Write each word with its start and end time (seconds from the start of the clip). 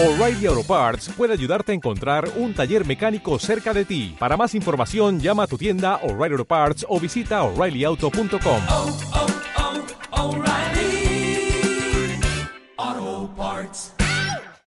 O'Reilly 0.00 0.46
Auto 0.46 0.62
Parts 0.62 1.08
puede 1.16 1.32
ayudarte 1.32 1.72
a 1.72 1.74
encontrar 1.74 2.30
un 2.36 2.54
taller 2.54 2.86
mecánico 2.86 3.36
cerca 3.40 3.74
de 3.74 3.84
ti. 3.84 4.14
Para 4.16 4.36
más 4.36 4.54
información, 4.54 5.18
llama 5.18 5.42
a 5.42 5.46
tu 5.48 5.58
tienda 5.58 5.96
O'Reilly 6.04 6.34
Auto 6.34 6.44
Parts 6.44 6.86
o 6.88 7.00
visita 7.00 7.42
oreillyauto.com. 7.42 8.62
oh, 8.68 8.96
oh, 10.12 10.36
O'Reilly 10.36 11.50
Auto 12.76 13.34
Parts. 13.36 13.94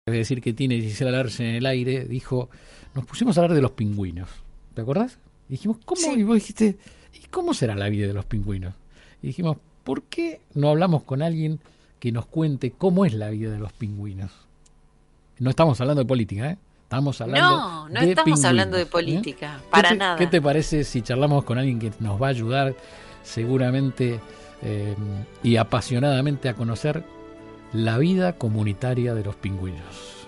Es 0.07 0.13
decir, 0.13 0.43
que 0.43 0.53
tiene 0.55 0.81
Gisela 0.81 1.13
Larsen 1.13 1.47
en 1.47 1.55
el 1.55 1.67
aire, 1.67 2.05
dijo, 2.07 2.51
nos 2.93 3.07
pusimos 3.07 3.39
a 3.39 3.43
hablar 3.43 3.55
de 3.55 3.63
los 3.63 3.71
pingüinos. 3.71 4.29
¿Te 4.75 4.81
acordás? 4.83 5.21
Y 5.49 5.53
dijimos, 5.53 5.77
¿cómo? 5.85 6.17
Y 6.17 6.25
vos 6.25 6.35
dijiste, 6.35 6.79
¿y 7.15 7.29
cómo 7.29 7.55
será 7.55 7.77
la 7.77 7.89
vida 7.89 8.09
de 8.09 8.15
los 8.15 8.25
pingüinos? 8.25 8.75
Y 9.23 9.29
dijimos, 9.29 9.59
¿por 9.85 10.03
qué 10.03 10.41
no 10.55 10.71
hablamos 10.71 11.05
con 11.05 11.23
alguien 11.23 11.61
que 12.01 12.11
nos 12.11 12.27
cuente 12.27 12.73
cómo 12.73 13.05
es 13.05 13.15
la 13.15 13.31
vida 13.31 13.53
de 13.53 13.61
los 13.61 13.73
pingüinos? 13.73 14.33
No 15.43 15.51
estamos 15.51 15.81
hablando 15.81 16.03
de 16.03 16.07
política, 16.07 16.51
¿eh? 16.51 16.59
Estamos 16.85 17.21
hablando 17.21 17.51
No, 17.51 17.89
no 17.89 18.01
de 18.01 18.11
estamos 18.11 18.25
pingüinos, 18.27 18.45
hablando 18.45 18.77
de 18.77 18.83
¿eh? 18.83 18.87
política, 18.87 19.59
¿Qué 19.61 19.71
para 19.71 19.89
te- 19.89 19.97
nada. 19.97 20.17
¿Qué 20.17 20.27
te 20.29 20.41
parece 20.41 20.85
si 20.85 21.03
charlamos 21.03 21.43
con 21.45 21.59
alguien 21.59 21.79
que 21.81 21.91
nos 22.01 22.21
va 22.21 22.29
a 22.29 22.31
ayudar 22.31 22.75
seguramente 23.25 24.21
eh, 24.63 24.95
y 25.43 25.57
apasionadamente 25.57 26.49
a 26.49 26.55
conocer 26.55 27.03
la 27.73 27.99
vida 27.99 28.35
comunitaria 28.35 29.15
de 29.15 29.25
los 29.25 29.35
pingüinos? 29.35 30.22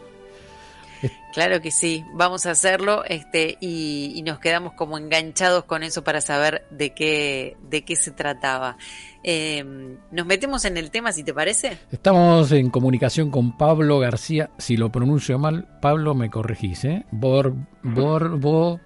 Claro 1.33 1.61
que 1.61 1.71
sí, 1.71 2.05
vamos 2.15 2.47
a 2.47 2.53
hacerlo 2.53 3.03
este, 3.05 3.57
y, 3.61 4.13
y 4.15 4.23
nos 4.23 4.39
quedamos 4.39 4.75
como 4.75 4.97
enganchados 4.99 5.65
con 5.65 5.83
eso 5.83 6.05
para 6.05 6.21
saber 6.21 6.65
de 6.71 6.95
qué, 6.95 7.57
de 7.69 7.83
qué 7.83 7.97
se 7.97 8.13
trataba. 8.13 8.77
Eh, 9.25 9.65
nos 10.13 10.27
metemos 10.27 10.65
en 10.65 10.77
el 10.77 10.91
tema, 10.91 11.11
si 11.13 11.25
te 11.25 11.35
parece. 11.35 11.79
Estamos 11.91 12.53
en 12.53 12.71
comunicación 12.71 13.31
con 13.31 13.57
Pablo 13.57 13.99
García. 13.99 14.51
Si 14.59 14.77
lo 14.77 14.91
pronuncio 14.93 15.39
mal, 15.39 15.67
Pablo, 15.81 16.15
me 16.15 16.31
corregís, 16.31 16.85
¿eh? 16.85 17.05
Bor, 17.11 17.55
Bor, 17.83 18.39
Bo- 18.39 18.81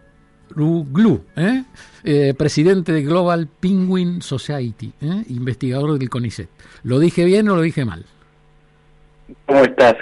Ru- 0.51 0.87
Glu, 0.91 1.25
¿eh? 1.37 1.65
Eh, 2.05 2.33
presidente 2.39 2.93
de 2.93 3.03
Global 3.03 3.49
Penguin 3.49 4.23
Society, 4.23 4.93
¿eh? 5.03 5.25
investigador 5.29 5.99
del 5.99 6.09
CONICET. 6.09 6.49
¿Lo 6.85 6.99
dije 6.99 7.25
bien 7.27 7.49
o 7.51 7.57
lo 7.57 7.61
dije 7.61 7.85
mal? 7.85 8.07
¿Cómo 9.45 9.63
estás? 9.63 9.95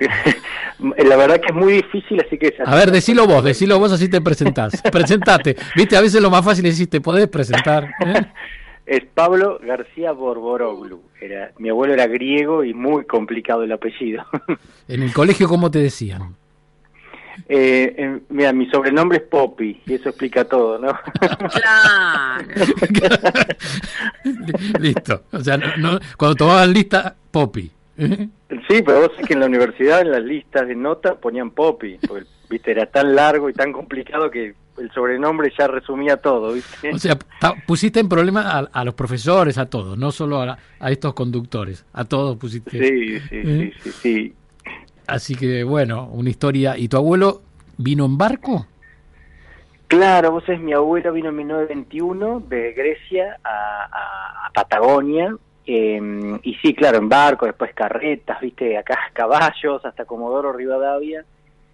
La 0.79 1.17
verdad 1.17 1.41
que 1.41 1.47
es 1.49 1.55
muy 1.55 1.73
difícil, 1.75 2.21
así 2.25 2.37
que... 2.39 2.55
A 2.65 2.75
ver, 2.75 2.91
decilo 2.91 3.27
vos, 3.27 3.43
decilo 3.43 3.79
vos, 3.79 3.93
así 3.93 4.09
te 4.09 4.21
presentás. 4.21 4.81
Presentate. 4.93 5.57
Viste, 5.75 5.97
a 5.97 6.01
veces 6.01 6.21
lo 6.21 6.31
más 6.31 6.45
fácil 6.45 6.67
es 6.67 6.73
decir, 6.75 6.89
te 6.91 7.01
podés 7.01 7.29
presentar. 7.29 7.89
¿eh? 8.05 8.27
Es 8.85 9.03
Pablo 9.15 9.59
García 9.63 10.13
Borboroglu. 10.13 11.03
Era, 11.21 11.51
mi 11.59 11.71
abuelo 11.71 11.95
era 11.95 12.07
griego 12.07 12.63
y 12.63 12.75
muy 12.75 13.05
complicado 13.07 13.63
el 13.63 13.73
apellido. 13.73 14.25
En 14.89 15.03
el 15.03 15.13
colegio, 15.13 15.49
¿cómo 15.49 15.71
te 15.71 15.79
decían? 15.81 16.37
Eh, 17.49 17.95
eh, 17.99 18.21
mira, 18.31 18.53
mi 18.53 18.67
sobrenombre 18.71 19.19
es 19.19 19.25
Poppy 19.25 19.83
y 19.87 19.95
eso 19.95 20.09
explica 20.11 20.45
todo, 20.45 20.79
¿no? 20.79 20.89
Claro. 21.53 22.47
Listo. 24.79 25.23
O 25.33 25.41
sea, 25.41 25.57
no- 25.57 25.77
no- 25.77 25.99
cuando 26.17 26.35
tomaban 26.37 26.73
lista, 26.73 27.15
Poppy. 27.31 27.71
¿eh? 27.99 28.29
Sí, 28.69 28.83
pero 28.83 29.01
vos 29.01 29.11
sabés 29.13 29.27
que 29.27 29.35
en 29.35 29.41
la 29.41 29.47
universidad 29.47 30.01
en 30.01 30.11
las 30.13 30.23
listas 30.23 30.67
de 30.69 30.75
notas 30.77 31.17
ponían 31.17 31.51
Poppy, 31.51 31.99
porque 32.07 32.27
viste 32.49 32.71
era 32.71 32.87
tan 32.87 33.15
largo 33.15 33.49
y 33.49 33.53
tan 33.53 33.73
complicado 33.73 34.31
que 34.31 34.55
el 34.79 34.91
sobrenombre 34.93 35.53
ya 35.59 35.67
resumía 35.67 36.19
todo, 36.19 36.53
¿viste? 36.53 36.91
O 36.93 36.99
sea, 36.99 37.19
pusiste 37.67 37.99
en 37.99 38.09
problema 38.09 38.43
a, 38.43 38.59
a 38.73 38.85
los 38.85 38.95
profesores, 38.95 39.57
a 39.59 39.67
todos, 39.67 39.97
no 39.99 40.13
solo 40.13 40.43
a, 40.43 40.59
a 40.79 40.91
estos 40.91 41.15
conductores, 41.15 41.85
a 41.93 42.05
todos 42.05 42.37
pusiste. 42.37 42.79
sí, 42.79 43.19
sí, 43.19 43.41
¿Eh? 43.43 43.73
sí, 43.83 43.91
sí, 43.91 43.93
sí. 44.03 44.35
Así 45.07 45.35
que 45.35 45.65
bueno, 45.65 46.09
una 46.13 46.31
historia. 46.31 46.77
¿Y 46.77 46.89
tu 46.89 46.97
abuelo 46.97 47.41
vino 47.79 48.05
en 48.05 48.19
barco? 48.19 48.67
Claro, 49.89 50.33
vos 50.33 50.45
sabés, 50.45 50.61
mi 50.61 50.73
abuelo 50.73 51.13
vino 51.13 51.29
en 51.29 51.37
1921 51.37 52.41
de 52.49 52.73
Grecia 52.73 53.39
a, 53.45 53.85
a- 53.85 54.47
a 54.47 54.51
Patagonia, 54.53 55.35
eh, 55.67 56.39
y 56.43 56.55
sí, 56.55 56.75
claro, 56.75 56.99
en 56.99 57.09
barco, 57.09 57.47
después 57.47 57.75
carretas, 57.75 58.41
viste, 58.41 58.79
acá 58.79 58.99
caballos, 59.13 59.85
hasta 59.85 60.05
Comodoro 60.05 60.53
Rivadavia, 60.53 61.25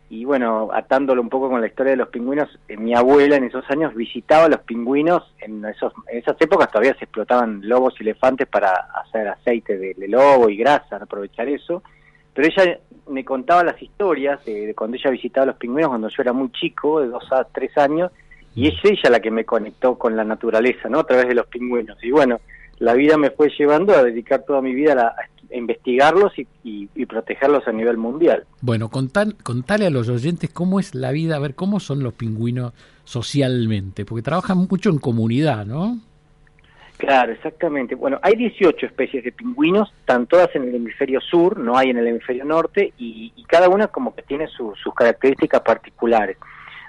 y 0.08 0.25
bueno, 0.25 0.69
atándolo 0.72 1.22
un 1.22 1.30
poco 1.30 1.48
con 1.48 1.60
la 1.60 1.66
historia 1.66 1.92
de 1.92 1.97
los 1.97 2.08
pingüinos, 2.08 2.48
eh, 2.69 2.76
mi 2.76 2.94
abuela 2.94 3.36
en 3.36 3.44
esos 3.44 3.64
años 3.70 3.94
visitaba 3.94 4.44
a 4.44 4.48
los 4.48 4.60
pingüinos, 4.60 5.22
en, 5.41 5.64
esos, 5.64 5.92
en 6.10 6.19
esas 6.19 6.36
épocas 6.41 6.70
todavía 6.70 6.94
se 6.94 7.04
explotaban 7.04 7.60
lobos 7.62 7.94
y 7.98 8.03
elefantes 8.03 8.47
para 8.48 8.72
hacer 8.94 9.28
aceite 9.28 9.78
de, 9.78 9.94
de 9.94 10.09
lobo 10.09 10.48
y 10.48 10.56
grasa, 10.56 10.97
aprovechar 10.97 11.48
eso, 11.48 11.82
pero 12.34 12.48
ella 12.48 12.78
me 13.09 13.24
contaba 13.24 13.64
las 13.64 13.80
historias 13.80 14.44
de, 14.44 14.66
de 14.66 14.74
cuando 14.74 14.97
ella 14.97 15.10
visitaba 15.10 15.47
los 15.47 15.56
pingüinos 15.56 15.91
cuando 15.91 16.09
yo 16.09 16.22
era 16.22 16.32
muy 16.32 16.50
chico, 16.53 17.00
de 17.00 17.09
dos 17.09 17.30
a 17.32 17.44
tres 17.44 17.76
años, 17.76 18.10
y 18.54 18.69
es 18.69 18.74
ella 18.84 19.10
la 19.10 19.20
que 19.20 19.30
me 19.30 19.44
conectó 19.44 19.98
con 19.98 20.14
la 20.16 20.24
naturaleza, 20.24 20.88
¿no? 20.88 21.00
A 21.00 21.06
través 21.06 21.26
de 21.26 21.34
los 21.34 21.47
pingüinos. 21.47 21.97
Y 22.04 22.10
bueno, 22.10 22.38
la 22.78 22.94
vida 22.94 23.16
me 23.16 23.31
fue 23.31 23.50
llevando 23.59 23.94
a 23.94 24.03
dedicar 24.03 24.43
toda 24.47 24.60
mi 24.62 24.75
vida 24.75 24.93
a, 24.93 24.97
la- 24.97 25.15
a 25.53 25.56
investigarlos 25.56 26.33
y, 26.38 26.47
y- 26.65 26.88
y 26.94 27.06
protegerlos 27.06 27.66
a 27.69 27.72
nivel 27.72 27.97
mundial. 27.99 28.44
Bueno, 28.62 28.88
contan- 28.88 29.37
contale 29.43 29.87
a 29.87 29.91
los 29.91 30.09
oyentes 30.09 30.50
cómo 30.50 30.81
es 30.81 30.94
la 30.94 31.10
vida, 31.12 31.37
a 31.37 31.41
ver 31.41 31.55
cómo 31.55 31.78
son 31.81 32.03
los 32.03 32.15
pingüinos 32.15 32.72
socialmente, 33.05 34.05
porque 34.05 34.22
trabajan 34.22 34.66
mucho 34.71 34.91
en 34.91 34.99
comunidad, 34.99 35.66
¿no? 35.66 35.99
Claro, 36.99 37.33
exactamente. 37.33 37.97
Bueno, 37.97 38.19
hay 38.22 38.37
18 38.37 38.87
especies 38.87 39.25
de 39.25 39.33
pingüinos, 39.33 39.93
están 40.00 40.27
todas 40.27 40.54
en 40.54 40.62
el 40.69 40.75
hemisferio 40.77 41.21
sur, 41.21 41.59
no 41.59 41.77
hay 41.77 41.91
en 41.91 41.99
el 41.99 42.06
hemisferio 42.06 42.44
norte, 42.44 42.93
y, 42.97 43.33
y 43.34 43.44
cada 43.44 43.69
una 43.69 43.89
como 43.89 44.15
que 44.15 44.22
tiene 44.22 44.47
su- 44.47 44.75
sus 44.83 44.94
características 44.94 45.62
particulares. 45.62 46.37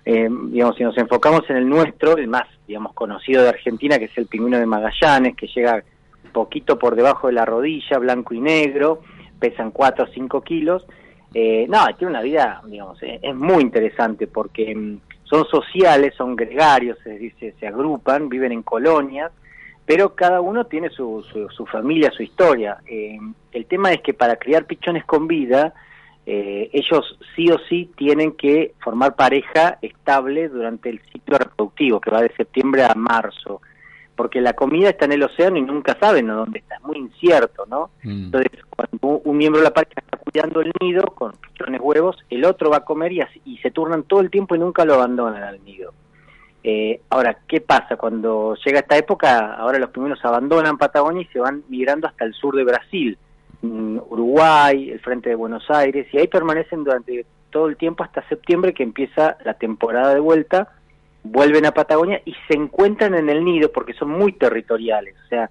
Eh, 0.06 0.28
digamos, 0.48 0.76
si 0.76 0.84
nos 0.84 0.98
enfocamos 0.98 1.50
en 1.50 1.58
el 1.58 1.70
nuestro, 1.70 2.18
el 2.18 2.28
más, 2.28 2.48
digamos, 2.68 2.94
conocido 2.94 3.44
de 3.44 3.50
Argentina, 3.50 3.98
que 3.98 4.06
es 4.06 4.18
el 4.18 4.28
pingüino 4.28 4.60
de 4.60 4.66
Magallanes, 4.66 5.36
que 5.36 5.48
llega 5.48 5.84
poquito 6.34 6.78
por 6.78 6.96
debajo 6.96 7.28
de 7.28 7.34
la 7.34 7.46
rodilla, 7.46 7.98
blanco 8.00 8.34
y 8.34 8.42
negro, 8.42 9.02
pesan 9.40 9.72
4 9.72 10.04
o 10.04 10.08
5 10.08 10.42
kilos. 10.42 10.86
Eh, 11.34 11.66
no, 11.70 11.86
tiene 11.98 12.12
una 12.12 12.22
vida, 12.22 12.62
digamos, 12.66 13.02
eh, 13.04 13.20
es 13.22 13.36
muy 13.36 13.64
interesante 13.64 14.28
porque 14.28 14.76
mm, 14.76 15.00
son 15.24 15.46
sociales, 15.46 16.14
son 16.18 16.36
gregarios, 16.36 16.98
se, 17.04 17.54
se 17.60 17.68
agrupan, 17.68 18.30
viven 18.30 18.52
en 18.52 18.64
colonias, 18.64 19.32
pero 19.86 20.16
cada 20.16 20.42
uno 20.42 20.66
tiene 20.66 20.90
su, 20.90 21.24
su, 21.32 21.50
su 21.50 21.66
familia, 21.66 22.12
su 22.12 22.24
historia. 22.24 22.78
Eh, 22.88 23.18
el 23.52 23.66
tema 23.66 23.92
es 23.92 24.02
que 24.02 24.14
para 24.14 24.36
criar 24.36 24.66
pichones 24.66 25.06
con 25.06 25.28
vida, 25.28 25.74
eh, 26.26 26.70
ellos 26.74 27.18
sí 27.36 27.50
o 27.52 27.58
sí 27.70 27.92
tienen 27.98 28.32
que 28.34 28.74
formar 28.84 29.16
pareja 29.16 29.78
estable 29.82 30.48
durante 30.50 30.90
el 30.90 31.02
ciclo 31.12 31.38
reproductivo, 31.38 32.00
que 32.00 32.12
va 32.12 32.22
de 32.22 32.34
septiembre 32.36 32.84
a 32.84 32.94
marzo, 32.96 33.62
porque 34.16 34.40
la 34.42 34.54
comida 34.54 34.90
está 34.90 35.06
en 35.06 35.14
el 35.14 35.24
océano 35.24 35.58
y 35.58 35.62
nunca 35.64 35.98
saben 36.00 36.30
a 36.30 36.36
dónde 36.36 36.60
está, 36.60 36.76
es 36.76 36.84
muy 36.84 36.98
incierto, 36.98 37.66
¿no? 37.68 37.90
Mm. 38.04 38.26
Entonces, 38.26 38.52
cuando 38.70 39.20
un 39.24 39.38
miembro 39.38 39.60
de 39.60 39.66
la 39.66 39.74
pareja 39.74 39.96
está 40.02 40.18
cuidando 40.18 40.62
el 40.62 40.72
nido 40.80 41.04
con 41.08 41.34
pichones 41.34 41.82
huevos, 41.82 42.18
el 42.30 42.46
otro 42.46 42.70
va 42.70 42.78
a 42.78 42.86
comer 42.86 43.12
y, 43.12 43.22
así- 43.22 43.42
y 43.44 43.58
se 43.58 43.72
turnan 43.72 44.04
todo 44.04 44.22
el 44.22 44.30
tiempo 44.30 44.56
y 44.56 44.60
nunca 44.60 44.86
lo 44.86 44.94
abandonan 44.94 45.44
al 45.44 45.64
nido. 45.66 45.94
Eh, 46.64 47.02
ahora, 47.10 47.40
¿qué 47.46 47.60
pasa? 47.60 47.98
Cuando 47.98 48.56
llega 48.64 48.80
esta 48.80 48.98
época, 48.98 49.56
ahora 49.56 49.80
los 49.80 49.90
pingüinos 49.90 50.24
abandonan 50.24 50.78
Patagonia 50.78 51.24
y 51.24 51.26
se 51.34 51.40
van 51.40 51.64
migrando 51.68 52.08
hasta 52.08 52.24
el 52.24 52.34
sur 52.34 52.56
de 52.56 52.64
Brasil, 52.64 53.18
Uruguay, 53.64 54.90
el 54.90 55.00
frente 55.00 55.30
de 55.30 55.36
Buenos 55.36 55.70
Aires, 55.70 56.08
y 56.12 56.18
ahí 56.18 56.28
permanecen 56.28 56.84
durante 56.84 57.26
todo 57.50 57.68
el 57.68 57.78
tiempo 57.78 58.04
hasta 58.04 58.28
septiembre 58.28 58.74
que 58.74 58.84
empieza 58.84 59.38
la 59.46 59.54
temporada 59.54 60.14
de 60.14 60.20
vuelta, 60.20 60.70
vuelven 61.24 61.66
a 61.66 61.72
Patagonia 61.72 62.22
y 62.26 62.34
se 62.48 62.56
encuentran 62.56 63.16
en 63.16 63.30
el 63.30 63.46
nido 63.46 63.72
porque 63.72 63.94
son 63.94 64.10
muy 64.10 64.34
territoriales, 64.34 65.16
o 65.26 65.28
sea, 65.30 65.50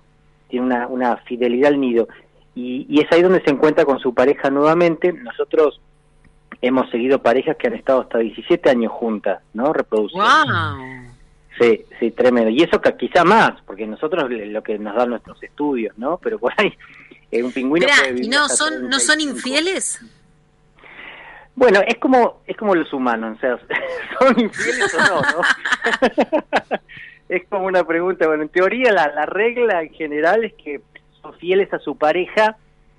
tienen 0.49 0.67
una, 0.67 0.87
una 0.89 1.17
fidelidad 1.19 1.73
al 1.73 1.81
nido. 1.81 2.09
Y, 2.55 2.87
y 2.89 3.01
es 3.01 3.11
ahí 3.11 3.23
donde 3.23 3.43
se 3.43 3.51
encuentra 3.51 3.87
con 3.87 3.99
su 3.99 4.13
pareja 4.13 4.51
nuevamente. 4.51 5.11
Nosotros 5.11 5.81
hemos 6.61 6.91
seguido 6.91 7.23
parejas 7.23 7.57
que 7.57 7.69
han 7.69 7.75
estado 7.75 8.03
hasta 8.03 8.19
17 8.19 8.69
años 8.69 8.93
juntas, 8.93 9.43
¿no? 9.55 9.73
Reproduciendo. 9.73 10.27
Wow. 10.27 11.13
Sí, 11.59 11.85
sí, 11.99 12.11
tremendo. 12.11 12.51
Y 12.51 12.63
eso 12.63 12.81
que 12.81 12.95
quizá 12.97 13.25
más, 13.25 13.53
porque 13.67 13.87
nosotros 13.87 14.31
lo 14.31 14.63
que 14.63 14.79
nos 14.79 14.95
dan 14.95 15.11
nuestros 15.11 15.43
estudios, 15.43 15.97
¿no? 15.97 16.19
Pero 16.19 16.39
por 16.39 16.53
ahí 16.59 16.73
eh, 17.33 17.43
un 17.43 17.51
pingüino 17.51 17.87
Mirá, 17.87 17.97
puede 17.99 18.11
¿y 18.11 18.15
vivir 18.15 18.31
no 18.31 18.45
hasta 18.45 18.57
son, 18.57 18.89
no 18.89 19.01
son 19.01 19.17
35. 19.17 19.37
infieles? 19.37 20.01
Bueno, 21.55 21.81
es 21.87 21.99
como 21.99 22.43
es 22.47 22.57
como 22.57 22.75
los 22.75 22.93
humanos, 22.93 23.37
o 23.37 23.41
sea, 23.41 23.59
son 24.21 24.41
infieles 24.41 24.95
o 24.95 24.99
no, 24.99 25.21
¿no? 25.21 26.79
es 27.29 27.43
como 27.49 27.67
una 27.67 27.85
pregunta, 27.85 28.27
bueno, 28.29 28.45
en 28.45 28.49
teoría 28.49 28.93
la, 28.93 29.09
la 29.09 29.27
regla 29.27 29.83
en 29.83 29.93
general 29.93 30.45
es 30.45 30.55
que 30.55 30.81
son 31.21 31.35
fieles 31.35 31.73
a 31.73 31.79
su 31.79 31.97
pareja 31.97 32.57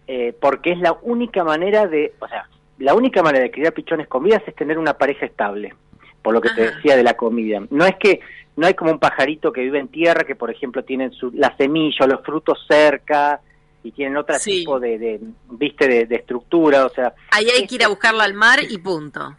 eh, 0.07 0.35
porque 0.39 0.73
es 0.73 0.79
la 0.79 0.93
única 1.01 1.43
manera 1.43 1.87
de, 1.87 2.13
o 2.19 2.27
sea, 2.27 2.47
la 2.77 2.93
única 2.93 3.23
manera 3.23 3.43
de 3.43 3.51
criar 3.51 3.73
pichones 3.73 4.07
con 4.07 4.23
vidas 4.23 4.43
es 4.45 4.55
tener 4.55 4.77
una 4.77 4.95
pareja 4.95 5.25
estable, 5.25 5.73
por 6.21 6.33
lo 6.33 6.41
que 6.41 6.49
te 6.49 6.71
decía 6.71 6.97
de 6.97 7.03
la 7.03 7.13
comida. 7.13 7.61
No 7.69 7.85
es 7.85 7.95
que 7.95 8.19
no 8.57 8.67
hay 8.67 8.73
como 8.73 8.91
un 8.91 8.99
pajarito 8.99 9.53
que 9.53 9.61
vive 9.61 9.79
en 9.79 9.87
tierra 9.87 10.25
que, 10.25 10.35
por 10.35 10.51
ejemplo, 10.51 10.83
tienen 10.83 11.11
su, 11.11 11.31
la 11.31 11.55
semilla 11.55 12.05
o 12.05 12.07
los 12.07 12.21
frutos 12.21 12.65
cerca, 12.67 13.39
y 13.83 13.91
tienen 13.91 14.17
otro 14.17 14.35
Sí. 14.39 14.59
tipo 14.59 14.79
de, 14.79 14.97
de 14.97 15.19
viste 15.51 15.87
de, 15.87 16.05
de 16.05 16.15
estructura 16.15 16.85
o 16.85 16.89
sea 16.89 17.13
Ahí 17.31 17.45
hay 17.49 17.67
que 17.67 17.75
ir 17.75 17.83
a 17.83 17.89
buscarla 17.89 18.23
al 18.23 18.33
mar 18.33 18.59
y 18.67 18.77
punto. 18.77 19.35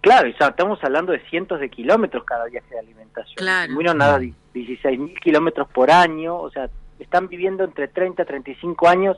claro 0.00 0.28
y, 0.28 0.32
o 0.32 0.36
sea, 0.36 0.48
estamos 0.48 0.78
hablando 0.82 1.12
de 1.12 1.20
cientos 1.30 1.60
de 1.60 1.68
kilómetros 1.70 2.24
cada 2.24 2.46
viaje 2.46 2.68
de 2.70 2.78
alimentación 2.80 3.36
Claro. 3.36 3.68
pingüino 3.68 3.94
nada 3.94 4.18
16 4.54 4.98
mil 4.98 5.18
kilómetros 5.20 5.68
por 5.70 5.90
año 5.90 6.36
o 6.36 6.50
sea 6.50 6.68
están 6.98 7.28
viviendo 7.28 7.64
entre 7.64 7.88
30 7.88 8.22
y 8.22 8.26
35 8.26 8.88
años 8.88 9.16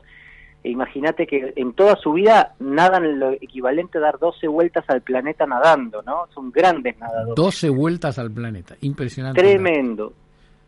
e 0.63 0.69
imagínate 0.69 1.27
que 1.27 1.51
en 1.57 1.73
toda 1.73 1.97
su 1.97 2.13
vida 2.13 2.53
nadan 2.59 3.19
lo 3.19 3.31
equivalente 3.31 3.97
a 3.97 4.01
dar 4.01 4.17
12 4.19 4.47
vueltas 4.47 4.85
al 4.87 5.01
planeta 5.01 5.45
nadando 5.45 6.01
no 6.03 6.27
son 6.33 6.51
grandes 6.51 6.97
nadadores 6.99 7.35
12 7.35 7.69
vueltas 7.69 8.17
al 8.19 8.31
planeta. 8.31 8.75
Impresionante. 8.79 9.41
Tremendo, 9.41 10.13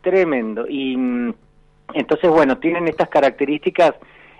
tremendo. 0.02 0.66
Y 0.68 0.96
mm, 0.96 1.34
entonces, 1.94 2.30
bueno, 2.30 2.58
tienen 2.58 2.88
estas 2.88 3.08
características 3.08 3.94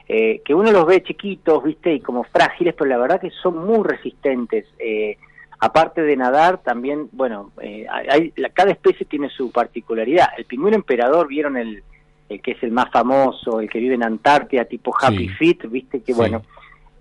eh, 0.08 0.40
que 0.44 0.54
uno 0.54 0.70
los 0.70 0.86
ve 0.86 1.02
chiquitos, 1.02 1.64
viste, 1.64 1.92
y 1.94 2.00
como 2.00 2.24
frágiles, 2.24 2.74
pero 2.78 2.88
la 2.90 2.98
verdad 2.98 3.20
que 3.20 3.30
son 3.42 3.64
muy 3.66 3.82
resistentes. 3.84 4.64
Eh, 4.78 5.16
aparte 5.58 6.02
de 6.02 6.16
nadar, 6.16 6.58
también, 6.62 7.08
bueno, 7.12 7.50
eh, 7.60 7.86
hay, 7.90 8.32
la- 8.36 8.50
cada 8.50 8.70
especie 8.70 9.06
tiene 9.06 9.28
su 9.30 9.50
particularidad. 9.50 10.28
El 10.38 10.44
pingüino 10.44 10.76
emperador, 10.76 11.26
vieron 11.28 11.56
el, 11.56 11.82
el 12.28 12.40
que 12.42 12.52
es 12.52 12.62
el 12.62 12.70
más 12.72 12.90
famoso, 12.92 13.60
el 13.60 13.68
que 13.70 13.78
vive 13.80 13.94
en 13.94 14.02
Antártida, 14.04 14.64
tipo 14.64 14.94
Happy 15.00 15.28
Sí. 15.28 15.34
Feet, 15.34 15.68
viste, 15.70 16.00
que 16.02 16.12
Sí. 16.12 16.18
bueno, 16.18 16.42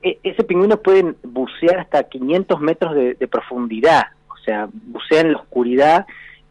e- 0.01 0.19
ese 0.23 0.43
pingüino 0.43 0.77
puede 0.77 1.13
bucear 1.23 1.79
hasta 1.79 2.03
500 2.03 2.59
metros 2.61 2.95
de, 2.95 3.13
de 3.15 3.27
profundidad, 3.27 4.05
o 4.29 4.37
sea, 4.37 4.67
bucea 4.71 5.21
en 5.21 5.33
la 5.33 5.39
oscuridad, 5.39 6.05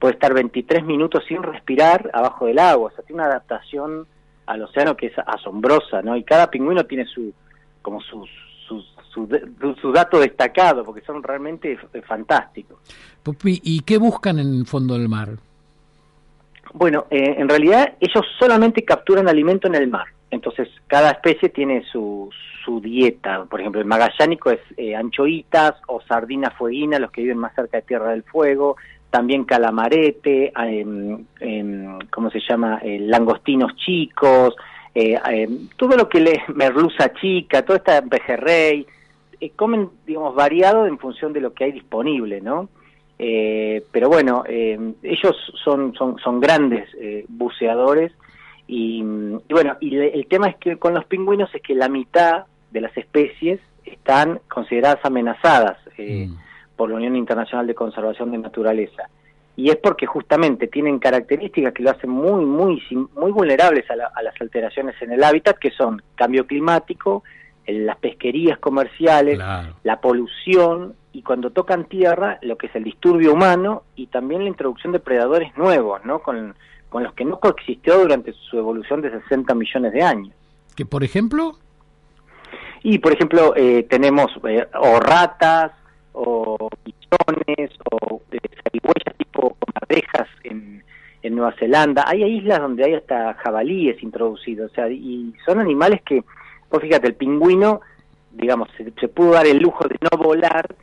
puede 0.04 0.16
estar 0.16 0.34
23 0.34 0.84
minutos 0.84 1.24
sin 1.26 1.42
respirar 1.42 2.10
abajo 2.12 2.44
del 2.44 2.58
agua, 2.58 2.90
o 2.92 2.94
sea, 2.94 3.02
tiene 3.06 3.22
una 3.22 3.30
adaptación 3.30 4.06
al 4.44 4.60
océano 4.60 4.98
que 4.98 5.06
es 5.06 5.14
asombrosa, 5.18 6.02
¿no? 6.02 6.14
Y 6.14 6.24
cada 6.24 6.50
pingüino 6.50 6.84
tiene 6.84 7.06
su, 7.06 7.32
como 7.80 8.02
su, 8.02 8.26
su, 8.68 8.82
su, 9.10 9.26
su- 9.80 9.92
dato 9.92 10.20
destacado, 10.20 10.84
porque 10.84 11.00
son 11.06 11.22
realmente 11.22 11.72
f- 11.72 12.02
fantásticos. 12.02 12.76
¿y 13.44 13.80
qué 13.80 13.96
buscan 13.96 14.38
en 14.38 14.52
el 14.52 14.66
fondo 14.66 14.92
del 14.92 15.08
mar? 15.08 15.30
Bueno, 16.74 17.06
eh, 17.08 17.36
en 17.38 17.48
realidad 17.48 17.94
ellos 17.98 18.26
solamente 18.38 18.84
capturan 18.84 19.26
alimento 19.26 19.68
en 19.68 19.74
el 19.76 19.88
mar. 19.88 20.08
Entonces, 20.30 20.68
cada 20.86 21.12
especie 21.12 21.48
tiene 21.48 21.82
su, 21.90 22.28
su 22.62 22.78
dieta. 22.80 23.44
Por 23.46 23.60
ejemplo, 23.60 23.80
el 23.80 23.86
magallánico 23.86 24.50
es 24.50 24.60
eh, 24.76 24.94
anchoitas 24.94 25.76
o 25.86 26.02
sardina 26.02 26.50
fueguina, 26.50 26.98
los 26.98 27.10
que 27.10 27.22
viven 27.22 27.38
más 27.38 27.54
cerca 27.54 27.78
de 27.78 27.84
Tierra 27.84 28.10
del 28.10 28.24
Fuego. 28.24 28.76
También 29.14 29.44
calamarete, 29.44 30.52
em, 30.56 31.24
em, 31.38 31.98
¿cómo 32.10 32.30
se 32.32 32.40
llama? 32.40 32.80
Eh, 32.82 32.98
langostinos 32.98 33.76
chicos, 33.76 34.56
eh, 34.92 35.16
em, 35.30 35.68
todo 35.76 35.96
lo 35.96 36.08
que 36.08 36.18
le... 36.18 36.42
merluza 36.52 37.12
chica, 37.12 37.62
toda 37.64 37.76
esta 37.78 38.02
pejerrey. 38.02 38.84
eh, 39.40 39.50
comen, 39.54 39.88
digamos, 40.04 40.34
variado 40.34 40.88
en 40.88 40.98
función 40.98 41.32
de 41.32 41.40
lo 41.40 41.52
que 41.54 41.62
hay 41.62 41.70
disponible, 41.72 42.40
¿no? 42.40 42.68
Eh, 43.20 43.84
pero 43.92 44.08
bueno, 44.08 44.42
ellos 44.48 45.36
son, 45.62 45.94
son, 45.94 46.18
son 46.18 46.40
grandes 46.40 46.88
buceadores 47.28 48.10
y, 48.66 49.00
bueno, 49.48 49.76
y 49.78 49.90
le- 49.90 50.12
el 50.12 50.26
tema 50.26 50.48
es 50.48 50.56
que 50.56 50.76
con 50.76 50.92
los 50.92 51.04
pingüinos 51.04 51.54
es 51.54 51.62
que 51.62 51.76
la 51.76 51.88
mitad 51.88 52.46
de 52.72 52.80
las 52.80 52.96
especies 52.96 53.60
están 53.84 54.40
consideradas 54.48 54.98
amenazadas 55.04 55.78
Mm. 55.96 56.34
Por 56.76 56.90
la 56.90 56.96
Unión 56.96 57.16
Internacional 57.16 57.66
de 57.66 57.74
Conservación 57.74 58.30
de 58.32 58.38
Naturaleza. 58.38 59.08
Y 59.56 59.70
es 59.70 59.76
porque 59.76 60.06
justamente 60.06 60.66
tienen 60.66 60.98
características 60.98 61.72
que 61.72 61.82
lo 61.84 61.90
hacen 61.90 62.10
muy, 62.10 62.44
muy, 62.44 62.82
muy 63.14 63.30
vulnerables 63.30 63.88
a, 63.90 63.96
la- 63.96 64.10
a 64.14 64.22
las 64.22 64.34
alteraciones 64.40 65.00
en 65.00 65.12
el 65.12 65.22
hábitat, 65.22 65.58
que 65.58 65.70
son 65.70 66.02
cambio 66.16 66.46
climático, 66.46 67.22
el- 67.64 67.86
las 67.86 67.96
pesquerías 67.98 68.58
comerciales, 68.58 69.36
Claro. 69.36 69.74
la 69.84 70.00
polución 70.00 70.94
y 71.12 71.22
cuando 71.22 71.50
tocan 71.50 71.84
tierra, 71.84 72.38
lo 72.42 72.56
que 72.58 72.66
es 72.66 72.74
el 72.74 72.82
disturbio 72.82 73.32
humano 73.32 73.84
y 73.94 74.08
también 74.08 74.42
la 74.42 74.48
introducción 74.48 74.92
de 74.92 74.98
predadores 74.98 75.56
nuevos, 75.56 76.04
¿no? 76.04 76.18
Con, 76.18 76.56
con 76.88 77.04
los 77.04 77.12
que 77.14 77.24
no 77.24 77.38
coexistió 77.38 77.98
durante 78.00 78.32
su 78.32 78.58
evolución 78.58 79.00
de 79.02 79.12
60 79.20 79.54
millones 79.54 79.92
de 79.92 80.02
años. 80.02 80.34
Que 80.74 80.84
por 80.84 81.04
ejemplo, 81.04 81.56
Y, 82.82 82.98
por 82.98 83.12
ejemplo, 83.12 83.54
eh, 83.56 83.84
tenemos 83.88 84.30
eh, 84.48 84.66
o 84.78 85.00
ratas, 85.00 85.72
o 86.14 86.68
pichones, 86.82 87.70
o 87.90 88.22
eh, 88.30 88.38
zarigüeyas 88.62 89.16
tipo 89.18 89.56
comadrejas 89.58 90.28
en, 90.44 90.82
en 91.22 91.34
Nueva 91.36 91.52
Zelanda. 91.58 92.04
Hay 92.06 92.22
islas 92.24 92.60
donde 92.60 92.84
hay 92.84 92.94
hasta 92.94 93.34
jabalíes 93.34 94.02
introducidos, 94.02 94.70
o 94.70 94.74
sea, 94.74 94.88
y 94.88 95.34
son 95.44 95.58
animales 95.60 96.00
que, 96.02 96.22
pues 96.68 96.82
fíjate, 96.82 97.08
el 97.08 97.14
pingüino, 97.14 97.80
digamos, 98.32 98.68
se, 98.76 98.90
se 99.00 99.08
pudo 99.08 99.32
dar 99.32 99.46
el 99.46 99.58
lujo 99.58 99.86
de 99.88 99.96
no 100.00 100.16
volar 100.22 100.74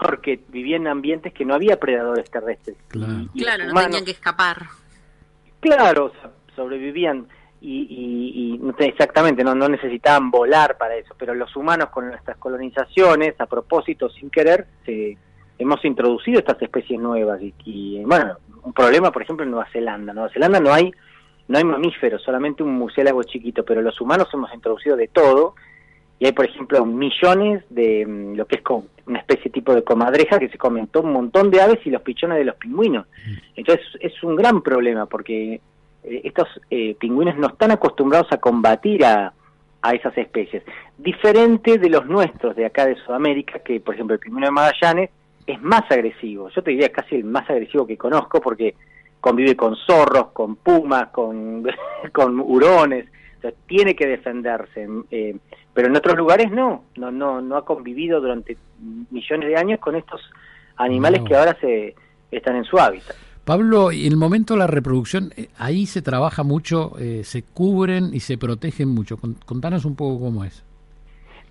porque 0.00 0.40
vivía 0.48 0.76
en 0.76 0.86
ambientes 0.88 1.32
que 1.32 1.44
no 1.44 1.54
había 1.54 1.78
predadores 1.78 2.30
terrestres. 2.30 2.76
Claro. 2.88 3.12
Y- 3.34 3.40
y 3.40 3.42
Claro, 3.44 3.64
no 3.66 3.80
tenían 3.82 4.04
que 4.04 4.10
escapar. 4.12 4.56
Claro, 5.60 6.06
o 6.06 6.10
sea, 6.20 6.30
sobrevivían 6.54 7.26
y, 7.60 7.86
y- 7.88 8.60
y 8.80 8.84
exactamente, 8.84 9.42
no, 9.44 9.54
no 9.54 9.68
necesitaban 9.68 10.30
volar 10.30 10.76
para 10.78 10.96
eso, 10.96 11.14
pero 11.18 11.34
los 11.34 11.54
humanos 11.56 11.88
con 11.90 12.08
nuestras 12.08 12.36
colonizaciones, 12.38 13.40
a 13.40 13.46
propósito, 13.46 14.08
sin 14.10 14.30
querer, 14.30 14.66
se, 14.84 15.16
hemos 15.58 15.84
introducido 15.84 16.38
estas 16.38 16.60
especies 16.60 17.00
nuevas 17.00 17.40
y, 17.40 17.54
y, 17.64 18.04
bueno, 18.04 18.36
un 18.62 18.72
problema, 18.72 19.10
por 19.10 19.22
ejemplo, 19.22 19.44
en 19.44 19.50
Nueva 19.52 19.68
Zelanda. 19.72 20.12
En 20.12 20.16
Nueva 20.16 20.32
Zelanda 20.32 20.60
no 20.60 20.72
hay 20.72 20.92
no 21.48 21.58
hay 21.58 21.64
mamíferos, 21.64 22.22
solamente 22.22 22.64
un 22.64 22.74
murciélago 22.74 23.22
chiquito, 23.22 23.64
pero 23.64 23.80
los 23.80 24.00
humanos 24.00 24.26
hemos 24.34 24.52
introducido 24.52 24.96
de 24.96 25.06
todo 25.06 25.54
y 26.18 26.26
hay, 26.26 26.32
por 26.32 26.44
ejemplo, 26.44 26.84
millones 26.84 27.62
de 27.70 28.04
mm, 28.04 28.34
lo 28.34 28.46
que 28.46 28.56
es 28.56 28.62
una 29.06 29.20
especie 29.20 29.52
tipo 29.52 29.72
de 29.72 29.84
comadreja 29.84 30.40
que 30.40 30.48
se 30.48 30.58
comentó 30.58 31.02
un 31.02 31.12
montón 31.12 31.50
de 31.52 31.60
aves 31.60 31.78
y 31.84 31.90
los 31.90 32.02
pichones 32.02 32.38
de 32.38 32.44
los 32.46 32.56
pingüinos. 32.56 33.06
Entonces 33.54 33.86
es 34.00 34.20
un 34.24 34.34
gran 34.34 34.60
problema 34.60 35.06
porque 35.06 35.60
estos 36.06 36.48
eh, 36.70 36.94
pingüinos 36.98 37.36
no 37.36 37.48
están 37.48 37.70
acostumbrados 37.72 38.32
a 38.32 38.38
combatir 38.38 39.04
a, 39.04 39.32
a 39.82 39.92
esas 39.92 40.16
especies. 40.16 40.62
Diferente 40.98 41.78
de 41.78 41.90
los 41.90 42.06
nuestros 42.06 42.56
de 42.56 42.66
acá 42.66 42.86
de 42.86 42.96
Sudamérica, 42.96 43.58
que 43.60 43.80
por 43.80 43.94
ejemplo 43.94 44.14
el 44.14 44.20
pingüino 44.20 44.46
de 44.46 44.52
Magallanes 44.52 45.10
es 45.46 45.60
más 45.62 45.82
agresivo. 45.90 46.48
Yo 46.50 46.62
te 46.62 46.70
diría 46.72 46.90
casi 46.90 47.16
el 47.16 47.24
más 47.24 47.48
agresivo 47.50 47.86
que 47.86 47.96
conozco 47.96 48.40
porque 48.40 48.74
convive 49.20 49.56
con 49.56 49.76
zorros, 49.76 50.28
con 50.32 50.56
pumas, 50.56 51.08
con, 51.08 51.64
con 52.12 52.40
hurones. 52.40 53.06
O 53.38 53.40
sea, 53.42 53.52
tiene 53.66 53.94
que 53.94 54.06
defenderse. 54.06 54.88
eh, 55.10 55.36
pero 55.74 55.88
en 55.88 55.96
otros 55.96 56.16
lugares 56.16 56.50
no. 56.50 56.84
No, 56.96 57.10
no, 57.10 57.40
no 57.42 57.56
ha 57.56 57.64
convivido 57.64 58.20
durante 58.20 58.56
millones 59.10 59.48
de 59.48 59.56
años 59.56 59.78
con 59.78 59.94
estos 59.94 60.20
animales 60.76 61.20
No. 61.20 61.26
que 61.28 61.34
ahora 61.36 61.56
se 61.60 61.94
están 62.30 62.56
en 62.56 62.64
su 62.64 62.78
hábitat. 62.78 63.14
Pablo, 63.46 63.92
y 63.92 64.06
en 64.06 64.12
el 64.12 64.18
momento 64.18 64.54
de 64.54 64.58
la 64.60 64.66
reproducción, 64.66 65.32
eh, 65.36 65.48
ahí 65.56 65.86
se 65.86 66.02
trabaja 66.02 66.42
mucho, 66.42 66.92
eh, 66.98 67.22
se 67.24 67.42
cubren 67.42 68.10
y 68.12 68.18
se 68.20 68.36
protegen 68.36 68.88
mucho. 68.88 69.16
Con- 69.16 69.34
Contanos 69.46 69.84
un 69.84 69.94
poco 69.94 70.18
cómo 70.20 70.44
es. 70.44 70.64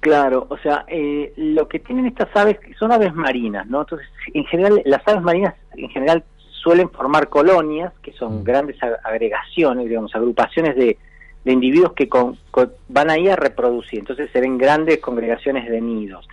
Claro, 0.01 0.45
o 0.49 0.57
sea, 0.57 0.83
eh, 0.89 1.31
lo 1.37 1.67
que 1.69 1.79
tienen 1.79 2.05
estas 2.05 2.27
aves 2.35 2.57
son 2.77 2.91
aves 2.91 3.15
marinas, 3.15 3.65
¿no? 3.67 3.79
Entonces, 3.81 4.07
en 4.33 4.43
general, 4.45 4.81
las 4.85 5.07
aves 5.07 5.23
marinas 5.23 5.55
en 5.77 5.89
general 5.89 6.23
suelen 6.61 6.89
formar 6.89 7.29
colonias, 7.29 7.93
que 8.03 8.11
son 8.11 8.41
Mm. 8.41 8.43
grandes 8.43 8.77
ag- 8.81 8.99
agregaciones, 9.03 9.87
digamos, 9.87 10.13
agrupaciones 10.13 10.75
de, 10.75 10.97
de 11.45 11.51
individuos 11.53 11.93
que 11.93 12.09
con- 12.09 12.37
con- 12.51 12.73
van 12.89 13.09
ahí 13.09 13.29
a 13.29 13.35
reproducir. 13.37 13.99
Entonces 13.99 14.29
se 14.33 14.41
ven 14.41 14.57
grandes 14.57 14.99
congregaciones 14.99 15.69
de 15.69 15.79
nidos. 15.79 16.27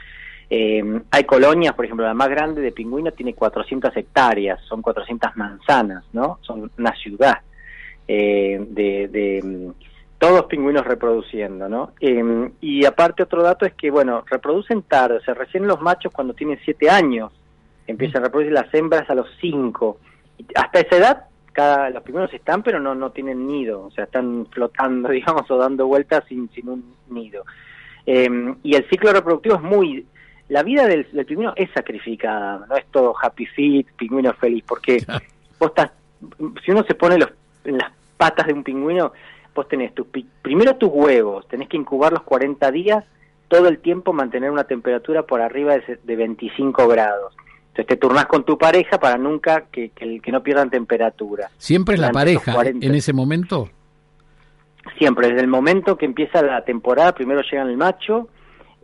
Eh, 0.55 1.01
hay 1.11 1.25
colonias, 1.25 1.73
por 1.73 1.87
ejemplo, 1.87 2.05
la 2.05 2.13
más 2.13 2.29
grande 2.29 2.61
de 2.61 2.73
pingüinos 2.73 3.17
tiene 3.17 3.33
400 3.33 3.97
hectáreas, 3.97 4.61
son 4.67 4.83
400 4.83 5.35
manzanas, 5.35 6.05
¿no? 6.13 6.41
Son 6.43 6.71
una 6.77 6.95
ciudad 6.95 7.39
eh, 8.07 8.63
de, 8.69 9.09
de, 9.09 9.73
todos 10.19 10.45
pingüinos 10.45 10.85
reproduciendo, 10.85 11.71
¿no? 11.71 11.93
Eh, 12.01 12.51
y 12.61 12.85
aparte 12.85 13.23
otro 13.23 13.43
dato 13.43 13.65
es 13.65 13.73
que, 13.73 13.91
bueno, 13.91 14.25
reproducen 14.31 14.83
tarde, 14.83 15.17
o 15.17 15.21
sea, 15.23 15.33
recién 15.33 15.67
los 15.67 15.81
machos 15.81 16.13
cuando 16.13 16.35
tienen 16.35 16.59
7 16.63 16.91
años 16.91 17.33
empiezan 17.87 18.21
a 18.21 18.27
reproducir 18.27 18.53
las 18.53 18.75
hembras 18.75 19.09
a 19.09 19.15
los 19.15 19.29
5. 19.41 19.99
Hasta 20.55 20.81
esa 20.81 20.97
edad 20.99 21.25
cada, 21.53 21.89
los 21.89 22.03
pingüinos 22.03 22.35
están, 22.35 22.63
pero 22.63 22.79
no, 22.79 22.95
no 22.95 23.11
tienen 23.11 23.47
nido, 23.47 23.85
o 23.85 23.91
sea, 23.91 24.05
están 24.05 24.47
flotando, 24.51 25.09
digamos, 25.13 25.51
o 25.51 25.57
dando 25.57 25.87
vueltas 25.87 26.25
sin, 26.29 26.51
sin 26.51 26.69
un 26.69 26.95
nido. 27.09 27.43
Eh, 28.05 28.55
y 28.63 28.75
el 28.75 28.87
ciclo 28.91 29.15
reproductivo 29.15 29.55
es 29.55 29.63
muy... 29.63 30.07
La 30.53 30.63
vida 30.63 30.87
del, 30.87 31.11
del 31.11 31.25
pingüino 31.25 31.55
es 31.57 31.71
sacrificada, 31.73 32.67
no 32.69 32.77
es 32.77 32.85
todo 32.91 33.15
happy 33.21 33.47
feet, 33.47 33.87
pingüino 33.97 34.35
feliz, 34.35 34.63
porque 34.67 35.03
vos 35.59 35.71
estás, 35.71 35.93
si 36.63 36.71
uno 36.71 36.85
se 36.85 36.95
pone 36.95 37.17
los, 37.17 37.31
en 37.65 37.79
las 37.79 37.91
patas 38.19 38.47
de 38.47 38.53
un 38.53 38.63
pingüino, 38.63 39.13
vos 39.55 39.67
tenés 39.67 39.95
tus, 39.95 40.07
primero 40.43 40.77
tus 40.77 40.91
huevos, 40.93 41.49
tenés 41.49 41.69
que 41.69 41.79
incubarlos 41.79 42.23
40 42.25 42.71
días, 42.71 43.03
todo 43.49 43.67
el 43.69 43.79
tiempo 43.79 44.13
mantener 44.13 44.51
una 44.51 44.65
temperatura 44.65 45.23
por 45.23 45.41
arriba 45.41 45.79
de, 45.79 45.99
de 46.03 46.17
25 46.17 46.87
grados. 46.87 47.35
Entonces 47.69 47.87
te 47.87 47.97
turnás 47.97 48.27
con 48.27 48.45
tu 48.45 48.59
pareja 48.59 49.01
para 49.01 49.17
nunca 49.17 49.65
que, 49.73 49.89
que, 49.89 50.21
que 50.21 50.33
no 50.33 50.43
pierdan 50.43 50.69
temperatura. 50.69 51.51
¿Siempre 51.57 51.95
es 51.95 52.01
la 52.03 52.11
pareja 52.13 52.53
40. 52.53 52.87
en 52.87 52.95
ese 52.95 53.15
momento? 53.15 53.71
siempre, 54.99 55.29
desde 55.29 55.41
el 55.41 55.49
momento 55.49 55.97
que 55.97 56.07
empieza 56.07 56.43
la 56.43 56.65
temporada, 56.65 57.15
primero 57.15 57.41
llegan 57.43 57.69
el 57.69 57.77
macho, 57.77 58.29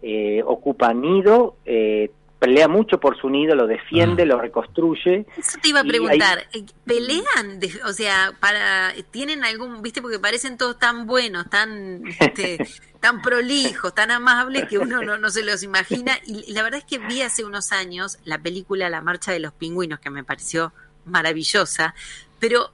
eh, 0.03 0.43
ocupa 0.45 0.93
nido, 0.95 1.57
eh, 1.65 2.11
pelea 2.39 2.69
mucho 2.69 3.01
por 3.01 3.21
su 3.21 3.29
nido, 3.29 3.57
lo 3.57 3.67
defiende, 3.67 4.23
Ah. 4.23 4.27
lo 4.27 4.41
reconstruye. 4.41 5.27
Eso 5.37 5.59
te 5.61 5.69
iba 5.71 5.81
a 5.81 5.85
preguntar, 5.85 6.47
eh, 6.53 6.65
¿pelean? 6.85 7.59
De- 7.59 7.81
o 7.85 7.93
sea, 7.93 8.33
para 8.39 8.93
¿tienen 9.11 9.45
algún, 9.45 9.83
viste, 9.83 10.01
porque 10.01 10.21
parecen 10.21 10.57
todos 10.57 10.79
tan 10.79 11.07
buenos, 11.07 11.51
tan 11.51 12.03
este, 12.21 12.59
tan 13.01 13.23
prolijos, 13.23 13.93
tan 13.95 14.13
amables 14.13 14.67
que 14.69 14.79
uno 14.79 15.03
no, 15.03 15.19
no 15.19 15.31
se 15.31 15.45
los 15.45 15.65
imagina? 15.65 16.13
Y 16.27 16.53
la 16.53 16.63
verdad 16.63 16.79
es 16.79 16.85
que 16.85 16.99
vi 16.99 17.23
hace 17.23 17.45
unos 17.45 17.73
años 17.73 18.19
la 18.25 18.39
película 18.39 18.89
La 18.89 19.01
Marcha 19.01 19.33
de 19.33 19.41
los 19.41 19.53
Pingüinos, 19.53 19.99
que 19.99 20.11
me 20.11 20.23
pareció 20.23 20.73
maravillosa, 21.07 21.95
pero 22.39 22.71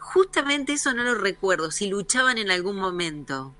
justamente 0.00 0.72
eso 0.72 0.92
no 0.92 1.04
lo 1.04 1.14
recuerdo, 1.14 1.70
si 1.70 1.86
luchaban 1.88 2.38
en 2.38 2.50
algún 2.50 2.76
momento. 2.76 3.54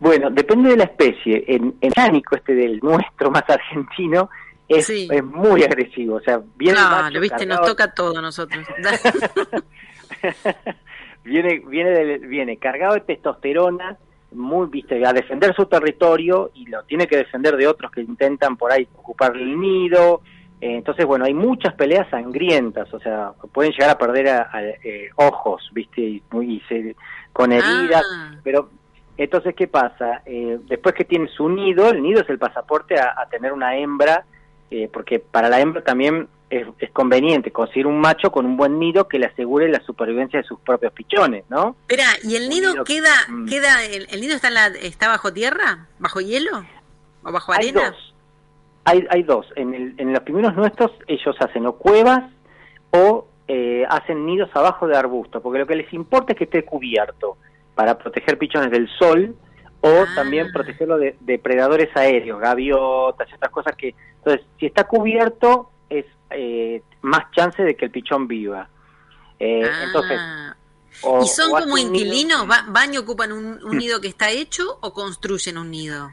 Bueno, 0.00 0.30
depende 0.30 0.70
de 0.70 0.76
la 0.78 0.84
especie. 0.84 1.44
En, 1.46 1.74
en 1.80 1.92
Ánico, 1.96 2.36
este 2.36 2.54
del 2.54 2.80
nuestro 2.82 3.30
más 3.30 3.44
argentino, 3.48 4.28
es, 4.68 4.86
Sí. 4.86 5.08
es 5.10 5.22
muy 5.24 5.62
agresivo. 5.62 6.16
O 6.16 6.20
sea, 6.20 6.40
viene 6.56 6.78
Claro, 6.78 7.02
macho 7.04 7.20
viste, 7.20 7.46
nos 7.46 7.62
toca 7.62 7.92
todo 7.92 8.18
a 8.18 8.22
nosotros. 8.22 8.64
viene, 11.24 11.62
viene, 11.66 11.90
del- 11.90 12.26
viene 12.26 12.56
cargado 12.56 12.94
de 12.94 13.00
testosterona, 13.00 13.96
muy, 14.32 14.66
viste, 14.68 15.04
a 15.06 15.12
defender 15.12 15.54
su 15.54 15.66
territorio 15.66 16.50
y 16.54 16.66
lo 16.66 16.82
tiene 16.84 17.06
que 17.06 17.18
defender 17.18 17.56
de 17.56 17.66
otros 17.66 17.90
que 17.92 18.00
intentan 18.00 18.56
por 18.56 18.72
ahí 18.72 18.88
ocupar 18.96 19.36
el 19.36 19.60
nido. 19.60 20.22
Eh, 20.60 20.76
entonces, 20.76 21.04
bueno, 21.04 21.24
hay 21.24 21.34
muchas 21.34 21.74
peleas 21.74 22.08
sangrientas, 22.08 22.92
o 22.94 23.00
sea, 23.00 23.32
pueden 23.52 23.72
llegar 23.72 23.90
a 23.90 23.98
perder 23.98 24.28
a- 24.28 24.48
a, 24.52 24.62
eh, 24.64 25.10
ojos, 25.16 25.68
viste, 25.72 26.00
y, 26.00 26.22
y 26.40 26.60
se- 26.68 26.96
con 27.32 27.52
heridas. 27.52 28.04
Ah. 28.10 28.36
Pero, 28.42 28.70
entonces, 29.16 29.54
¿qué 29.54 29.66
pasa? 29.68 30.22
Eh, 30.26 30.58
después 30.68 30.94
que 30.94 31.04
tiene 31.04 31.28
su 31.28 31.48
nido, 31.48 31.90
el 31.90 32.02
nido 32.02 32.22
es 32.22 32.28
el 32.28 32.38
pasaporte 32.38 32.98
a, 32.98 33.14
a 33.20 33.26
tener 33.28 33.52
una 33.52 33.76
hembra, 33.76 34.24
eh, 34.70 34.88
porque 34.92 35.18
para 35.18 35.48
la 35.48 35.60
hembra 35.60 35.82
también 35.82 36.28
es, 36.50 36.66
es 36.78 36.90
conveniente 36.90 37.50
conseguir 37.50 37.86
un 37.86 38.00
macho 38.00 38.30
con 38.32 38.44
un 38.46 38.56
buen 38.56 38.78
nido 38.78 39.08
que 39.08 39.18
le 39.18 39.26
asegure 39.26 39.68
la 39.68 39.80
supervivencia 39.80 40.40
de 40.40 40.46
sus 40.46 40.58
propios 40.60 40.92
pichones, 40.92 41.44
¿no? 41.48 41.76
Espera, 41.88 42.04
¿y 42.22 42.36
el 42.36 42.48
nido 42.48 42.72
nido- 42.72 42.84
queda, 42.84 43.10
Mm. 43.28 43.46
queda 43.48 43.84
el, 43.84 44.06
el 44.10 44.20
nido 44.20 44.34
está, 44.34 44.48
en 44.48 44.54
la, 44.54 44.66
está 44.68 45.08
bajo 45.08 45.32
tierra? 45.32 45.86
¿Bajo 45.98 46.20
hielo? 46.20 46.64
¿O 47.22 47.32
bajo 47.32 47.52
Hay 47.52 47.68
arena? 47.68 47.90
dos. 47.90 48.14
Hay, 48.84 49.06
hay 49.10 49.22
dos. 49.22 49.46
En, 49.56 49.74
el- 49.74 49.94
en 49.98 50.12
los 50.12 50.22
pingüinos 50.22 50.54
nuestros 50.56 50.90
ellos 51.06 51.36
hacen 51.40 51.66
o 51.66 51.74
cuevas 51.76 52.24
o 52.90 53.26
eh, 53.48 53.84
hacen 53.88 54.24
nidos 54.26 54.50
abajo 54.54 54.86
de 54.86 54.96
arbustos, 54.96 55.42
porque 55.42 55.58
lo 55.58 55.66
que 55.66 55.76
les 55.76 55.92
importa 55.92 56.32
es 56.32 56.38
que 56.38 56.44
esté 56.44 56.64
cubierto 56.64 57.36
para 57.74 57.98
proteger 57.98 58.38
pichones 58.38 58.70
del 58.70 58.88
sol 58.98 59.34
o 59.80 59.88
Ah. 59.88 60.06
también 60.14 60.52
protegerlo 60.52 60.96
de, 60.98 61.16
de 61.20 61.38
predadores 61.38 61.88
aéreos, 61.96 62.40
gaviotas 62.40 63.28
y 63.30 63.34
otras 63.34 63.50
cosas 63.50 63.74
que... 63.76 63.94
Entonces, 64.18 64.46
si 64.60 64.66
está 64.66 64.84
cubierto 64.84 65.70
es 65.90 66.04
eh, 66.30 66.82
más 67.02 67.30
chance 67.32 67.62
de 67.62 67.74
que 67.76 67.86
el 67.86 67.90
pichón 67.90 68.28
viva. 68.28 68.68
Eh, 69.38 69.62
Ah. 69.64 69.82
Entonces, 69.86 70.20
o- 71.02 71.22
¿Y 71.24 71.26
son 71.26 71.50
o 71.50 71.58
como 71.60 71.76
nido- 71.76 71.88
inquilinos? 71.88 72.48
¿Va- 72.48 72.64
¿Van 72.68 72.94
y 72.94 72.98
ocupan 72.98 73.32
un, 73.32 73.58
un 73.64 73.76
nido 73.76 74.00
que 74.00 74.08
está 74.08 74.30
hecho 74.30 74.78
o 74.80 74.92
construyen 74.92 75.58
un 75.58 75.70
nido? 75.70 76.10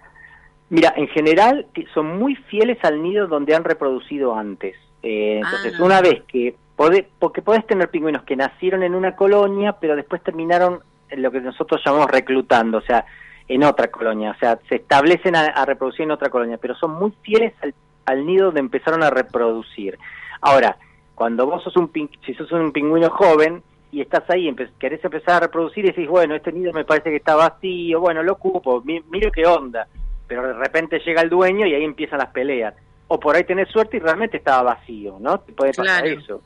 Mira, 0.70 0.94
en 0.98 1.08
general 1.10 1.68
son 1.94 2.18
muy 2.18 2.36
fieles 2.36 2.78
al 2.84 3.02
nido 3.04 3.28
donde 3.28 3.56
han 3.56 3.64
reproducido 3.64 4.36
antes. 4.36 4.76
Eh, 5.04 5.38
entonces, 5.44 5.74
Ah. 5.80 5.84
una 5.84 6.02
vez 6.02 6.24
que 6.28 6.56
podés, 6.76 7.06
porque 7.20 7.42
podés 7.42 7.66
tener 7.68 7.90
pingüinos 7.90 8.24
que 8.24 8.36
nacieron 8.36 8.84
en 8.84 8.96
una 8.96 9.16
colonia, 9.16 9.74
pero 9.80 9.96
después 9.96 10.24
terminaron 10.24 10.80
lo 11.18 11.32
que 11.32 11.42
nosotros 11.42 11.82
llamamos 11.86 12.10
reclutando, 12.12 12.78
o 12.80 12.82
sea, 12.82 13.06
en 13.48 13.64
otra 13.64 13.88
colonia, 13.90 14.32
o 14.32 14.40
sea, 14.40 14.60
se 14.70 14.76
establecen 14.76 15.36
a, 15.36 15.42
a 15.48 15.66
reproducir 15.66 16.04
en 16.04 16.12
otra 16.12 16.30
colonia, 16.30 16.58
pero 16.62 16.76
son 16.76 16.92
muy 16.92 17.12
fieles 17.24 17.54
al, 17.62 17.74
al 18.06 18.26
nido 18.26 18.46
donde 18.48 18.60
empezaron 18.60 19.02
a 19.04 19.10
reproducir. 19.10 19.98
Ahora, 20.42 20.78
cuando 21.16 21.46
vos 21.48 21.64
sos 21.64 21.76
un 21.76 21.92
si 22.26 22.34
sos 22.36 22.52
un 22.52 22.72
pingüino 22.72 23.10
joven 23.10 23.62
y 23.92 24.02
estás 24.02 24.30
ahí, 24.30 24.48
empe- 24.48 24.70
querés 24.80 25.04
empezar 25.04 25.36
a 25.38 25.40
reproducir 25.48 25.84
y 25.86 25.88
decís, 25.90 26.08
bueno, 26.08 26.36
este 26.36 26.52
nido 26.52 26.72
me 26.74 26.86
parece 26.86 27.10
que 27.10 27.16
está 27.18 27.36
vacío, 27.36 28.00
bueno, 28.00 28.22
lo 28.24 28.34
ocupo, 28.34 28.82
mi- 28.86 29.02
miro 29.10 29.32
qué 29.32 29.46
onda, 29.48 29.88
pero 30.28 30.48
de 30.48 30.54
repente 30.54 31.00
llega 31.00 31.22
el 31.24 31.30
dueño 31.30 31.66
y 31.66 31.74
ahí 31.74 31.84
empiezan 31.84 32.20
las 32.20 32.30
peleas. 32.30 32.76
O 33.08 33.20
por 33.20 33.36
ahí 33.36 33.44
tenés 33.44 33.68
suerte 33.70 33.98
y 33.98 34.00
realmente 34.00 34.38
estaba 34.38 34.62
vacío, 34.76 35.18
¿no? 35.20 35.40
Te 35.40 35.52
puede 35.54 35.74
pasar 35.74 36.04
Claro. 36.04 36.20
eso. 36.20 36.42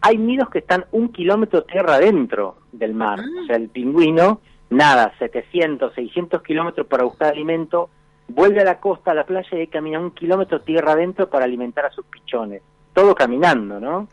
Hay 0.00 0.18
nidos 0.18 0.48
que 0.50 0.58
están 0.60 0.84
un 0.92 1.10
kilómetro 1.12 1.64
tierra 1.64 1.94
adentro 1.94 2.56
del 2.72 2.94
mar. 2.94 3.18
Ah. 3.20 3.40
O 3.42 3.46
sea, 3.46 3.56
el 3.56 3.68
pingüino 3.68 4.40
nada 4.70 5.12
700, 5.18 5.94
600 5.94 6.42
kilómetros 6.42 6.86
para 6.86 7.04
buscar 7.04 7.32
alimento, 7.32 7.88
vuelve 8.28 8.60
a 8.60 8.64
la 8.64 8.80
costa, 8.80 9.12
a 9.12 9.14
la 9.14 9.24
playa 9.24 9.48
y 9.52 9.60
ahí 9.60 9.66
camina 9.68 9.98
un 9.98 10.10
kilómetro 10.10 10.60
tierra 10.60 10.92
adentro 10.92 11.28
para 11.30 11.44
alimentar 11.44 11.86
a 11.86 11.90
sus 11.90 12.04
pichones. 12.06 12.62
Todo 12.92 13.14
caminando, 13.14 13.80
¿no? 13.80 14.08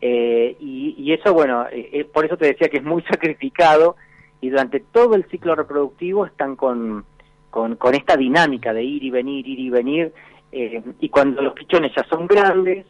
Eh, 0.00 0.56
y, 0.60 0.94
y 0.96 1.12
eso, 1.12 1.34
bueno, 1.34 1.66
eh, 1.70 1.90
eh, 1.92 2.04
por 2.06 2.24
eso 2.24 2.36
te 2.36 2.46
decía 2.46 2.68
que 2.68 2.78
es 2.78 2.84
muy 2.84 3.02
sacrificado 3.10 3.96
y 4.40 4.48
durante 4.48 4.80
todo 4.80 5.14
el 5.14 5.24
ciclo 5.26 5.54
reproductivo 5.54 6.24
están 6.24 6.56
con, 6.56 7.04
con, 7.50 7.76
con 7.76 7.94
esta 7.94 8.16
dinámica 8.16 8.72
de 8.72 8.82
ir 8.82 9.04
y 9.04 9.10
venir, 9.10 9.46
ir 9.46 9.60
y 9.60 9.70
venir. 9.70 10.12
eh, 10.52 10.82
y 11.00 11.08
cuando 11.10 11.42
los 11.42 11.52
pichones 11.52 11.92
ya 11.94 12.04
son 12.04 12.26
grandes, 12.26 12.86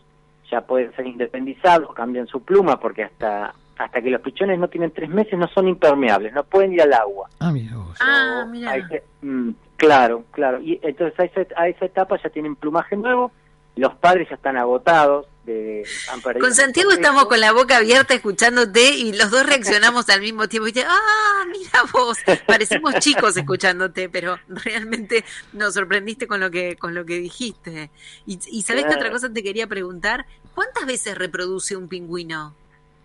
ya 0.51 0.63
pueden 0.63 0.95
ser 0.97 1.07
independizados, 1.07 1.93
cambian 1.95 2.27
su 2.27 2.43
pluma, 2.43 2.79
porque 2.81 3.05
hasta 3.05 3.55
hasta 3.79 4.03
que 4.03 4.11
los 4.11 4.21
pichones 4.21 4.59
no 4.59 4.69
tienen 4.69 4.91
tres 4.91 5.09
meses 5.09 5.39
no 5.39 5.49
son 5.49 5.67
impermeables, 5.67 6.35
no 6.35 6.45
pueden 6.45 6.75
ir 6.75 6.83
al 6.83 6.93
agua. 6.93 7.31
Ah, 7.39 7.51
mira 7.51 7.77
vos. 7.79 7.97
Ah, 8.01 8.45
mira. 8.47 8.77
ese- 8.77 9.03
mm, 9.23 9.51
claro, 9.79 10.25
claro. 10.33 10.61
Y 10.61 10.79
entonces 10.83 11.19
a 11.19 11.25
esa, 11.25 11.41
a 11.57 11.67
esa 11.69 11.87
etapa 11.87 12.21
ya 12.23 12.29
tienen 12.29 12.57
plumaje 12.57 12.95
nuevo, 12.95 13.33
los 13.77 13.95
padres 13.95 14.29
ya 14.29 14.35
están 14.35 14.59
agotados, 14.59 15.27
de, 15.47 15.83
han 16.13 16.21
perdido 16.21 16.45
Con 16.45 16.55
Santiago 16.55 16.91
estamos 16.91 17.25
con 17.25 17.41
la 17.41 17.53
boca 17.53 17.79
abierta 17.79 18.13
escuchándote 18.13 18.91
y 18.97 19.15
los 19.15 19.31
dos 19.31 19.47
reaccionamos 19.47 20.07
al 20.11 20.21
mismo 20.21 20.47
tiempo. 20.49 20.69
Y 20.69 20.73
te, 20.73 20.85
ah, 20.87 21.45
mira 21.51 21.81
vos, 21.91 22.19
parecemos 22.47 22.95
chicos 22.99 23.35
escuchándote, 23.39 24.11
pero 24.11 24.39
realmente 24.49 25.25
nos 25.55 25.73
sorprendiste 25.73 26.27
con 26.27 26.41
lo 26.41 26.51
que 26.51 26.77
con 26.77 26.95
lo 26.95 27.07
que 27.07 27.19
dijiste. 27.19 27.91
Y, 28.27 28.39
y 28.51 28.61
sabés 28.63 28.83
qué 28.83 28.89
Claro. 28.89 29.01
otra 29.01 29.11
cosa 29.13 29.33
te 29.33 29.43
quería 29.43 29.67
preguntar, 29.67 30.27
¿cuántas 30.55 30.87
veces 30.87 31.17
reproduce 31.17 31.77
un 31.77 31.89
pingüino? 31.89 32.55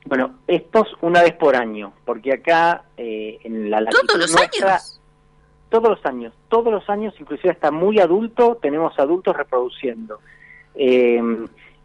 Bueno, 0.06 0.36
estos 0.48 0.88
una 1.02 1.24
vez 1.24 1.34
por 1.34 1.56
año, 1.56 1.94
porque 2.06 2.34
acá 2.34 2.86
eh, 2.96 3.40
en 3.44 3.72
la 3.72 3.84
¿Todos 3.86 4.20
los 4.20 4.32
nuestra, 4.32 4.74
años? 4.74 5.02
Todos 5.70 5.90
los 5.90 6.06
años, 6.06 6.34
todos 6.48 6.72
los 6.72 6.88
años, 6.90 7.14
inclusive 7.20 7.52
hasta 7.52 7.72
muy 7.72 8.00
adulto, 8.00 8.60
tenemos 8.62 8.98
adultos 9.00 9.36
reproduciendo. 9.36 10.20
Eh, 10.76 11.20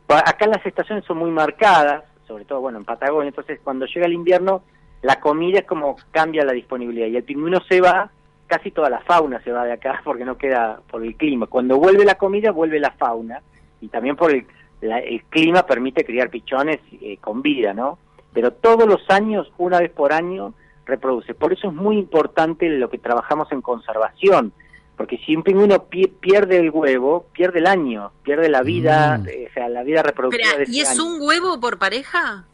acá 0.08 0.46
las 0.46 0.64
estaciones 0.66 1.04
son 1.06 1.16
muy 1.16 1.30
marcadas, 1.30 2.04
sobre 2.28 2.44
todo, 2.44 2.60
bueno, 2.60 2.78
en 2.78 2.84
Patagonia, 2.84 3.28
entonces 3.28 3.58
cuando 3.64 3.86
llega 3.86 4.06
el 4.06 4.12
invierno, 4.12 4.62
la 5.02 5.18
comida 5.18 5.60
es 5.60 5.66
como 5.66 5.96
cambia 6.10 6.44
la 6.44 6.52
disponibilidad 6.52 7.06
y 7.06 7.16
el 7.16 7.24
pingüino 7.24 7.60
se 7.68 7.80
va, 7.80 8.10
casi 8.46 8.70
toda 8.70 8.90
la 8.90 9.00
fauna 9.00 9.40
se 9.42 9.50
va 9.50 9.64
de 9.64 9.72
acá 9.72 10.00
porque 10.04 10.26
no 10.26 10.36
queda 10.36 10.80
por 10.90 11.02
el 11.02 11.16
clima. 11.16 11.46
Cuando 11.46 11.78
vuelve 11.78 12.04
la 12.04 12.16
comida, 12.16 12.50
vuelve 12.50 12.78
la 12.78 12.90
fauna 12.90 13.40
y 13.80 13.88
también 13.88 14.14
por 14.14 14.30
el, 14.30 14.46
la- 14.80 14.98
el 14.98 15.22
clima 15.24 15.64
permite 15.66 16.04
criar 16.04 16.30
pichones 16.30 16.80
eh, 17.00 17.18
con 17.20 17.42
vida, 17.42 17.74
¿no? 17.74 17.98
Pero 18.32 18.52
todos 18.52 18.86
los 18.86 19.08
años, 19.10 19.52
una 19.58 19.80
vez 19.80 19.90
por 19.90 20.12
año, 20.12 20.54
reproduce. 20.86 21.34
Por 21.34 21.52
eso 21.52 21.68
es 21.68 21.74
muy 21.74 21.98
importante 21.98 22.68
lo 22.68 22.88
que 22.90 22.98
trabajamos 22.98 23.50
en 23.52 23.60
conservación, 23.60 24.52
porque 24.96 25.18
si 25.18 25.34
un 25.36 25.42
pingüino 25.42 25.84
pi- 25.84 26.06
pierde 26.20 26.58
el 26.58 26.70
huevo, 26.70 27.26
pierde 27.32 27.58
el 27.60 27.66
año, 27.66 28.12
pierde 28.22 28.48
la 28.48 28.62
vida, 28.62 29.18
Mm. 29.18 29.28
eh, 29.28 29.46
o 29.50 29.52
sea, 29.54 29.68
la 29.68 29.82
vida 29.82 30.02
reproductiva 30.02 30.56
de 30.58 30.64
¿y 30.68 30.80
es 30.80 30.90
año. 30.90 31.04
un 31.06 31.22
huevo 31.22 31.60
por 31.60 31.78
pareja? 31.78 32.44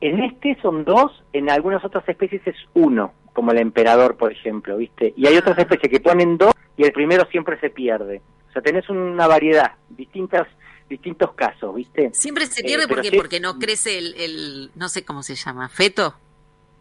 En 0.00 0.20
este 0.20 0.56
son 0.62 0.84
dos, 0.84 1.24
en 1.32 1.50
algunas 1.50 1.84
otras 1.84 2.08
especies 2.08 2.46
es 2.46 2.56
uno, 2.74 3.12
como 3.32 3.50
el 3.52 3.58
emperador, 3.58 4.16
por 4.16 4.30
ejemplo, 4.32 4.76
¿viste? 4.76 5.12
Y 5.16 5.26
hay 5.26 5.36
Ah. 5.36 5.40
otras 5.40 5.58
especies 5.58 5.90
que 5.90 6.00
ponen 6.00 6.38
dos 6.38 6.52
y 6.76 6.84
el 6.84 6.92
primero 6.92 7.24
siempre 7.30 7.58
se 7.60 7.70
pierde. 7.70 8.20
O 8.48 8.52
sea, 8.52 8.62
tenés 8.62 8.88
una 8.88 9.26
variedad, 9.26 9.72
distintas 9.90 10.46
distintos 10.88 11.32
casos, 11.34 11.74
¿viste? 11.74 12.10
Siempre 12.14 12.46
se 12.46 12.62
Eh, 12.62 12.64
pierde 12.64 12.88
porque 12.88 13.10
sí- 13.10 13.16
porque 13.16 13.40
no 13.40 13.58
crece 13.58 13.98
el, 13.98 14.14
el 14.16 14.70
no 14.74 14.88
sé 14.88 15.04
cómo 15.04 15.22
se 15.22 15.34
llama, 15.34 15.68
feto. 15.68 16.14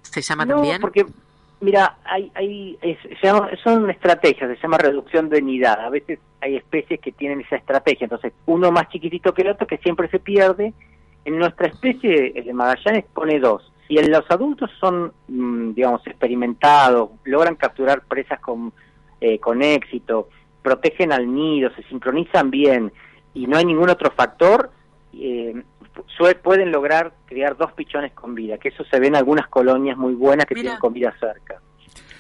¿Se 0.02 0.22
llama 0.22 0.46
No, 0.46 0.56
también? 0.56 0.80
porque, 0.80 1.06
mira, 1.60 1.98
hay, 2.06 2.32
hay, 2.36 2.78
es- 2.82 2.98
son 3.64 3.90
estrategias, 3.90 4.50
se 4.56 4.62
llama 4.64 4.78
reducción 4.78 5.28
de 5.30 5.42
nidad. 5.42 5.80
A 5.86 5.90
veces 5.90 6.20
hay 6.40 6.56
especies 6.56 7.00
que 7.02 7.12
tienen 7.12 7.42
esa 7.42 7.58
estrategia, 7.58 8.06
entonces 8.06 8.32
uno 8.46 8.72
más 8.72 8.88
chiquitito 8.90 9.34
que 9.34 9.42
el 9.42 9.50
otro 9.50 9.68
que 9.68 9.78
siempre 9.80 10.10
se 10.10 10.20
pierde. 10.20 10.74
En 11.26 11.38
nuestra 11.38 11.68
especie, 11.68 12.32
el 12.36 12.46
de 12.46 12.54
Magallanes, 12.54 13.04
pone 13.14 13.38
dos. 13.40 13.70
Si 13.90 13.98
en 13.98 14.10
los 14.12 14.24
adultos 14.32 14.70
son, 14.80 15.12
mm, 15.28 15.74
digamos, 15.74 16.06
experimentados, 16.08 17.10
logran 17.26 17.56
capturar 17.56 18.04
presas 18.08 18.40
con, 18.40 18.72
eh, 19.20 19.38
con 19.40 19.62
éxito, 19.62 20.30
protegen 20.62 21.12
al 21.12 21.34
nido, 21.34 21.70
se 21.76 21.84
sincronizan 21.84 22.50
bien 22.50 22.92
y 23.34 23.48
no 23.48 23.58
hay 23.58 23.66
ningún 23.66 23.90
otro 23.90 24.12
factor, 24.12 24.72
eh, 25.14 25.64
pueden 26.44 26.72
lograr 26.72 27.14
criar 27.26 27.58
dos 27.58 27.72
pichones 27.74 28.14
con 28.14 28.36
vida, 28.36 28.58
que 28.58 28.70
eso 28.70 28.84
se 28.86 29.00
ve 29.00 29.08
en 29.08 29.16
algunas 29.16 29.48
colonias 29.48 29.98
muy 29.98 30.14
buenas 30.14 30.46
que 30.46 30.56
Mira. 30.56 30.64
tienen 30.64 30.80
comida 30.80 31.14
cerca. 31.20 31.62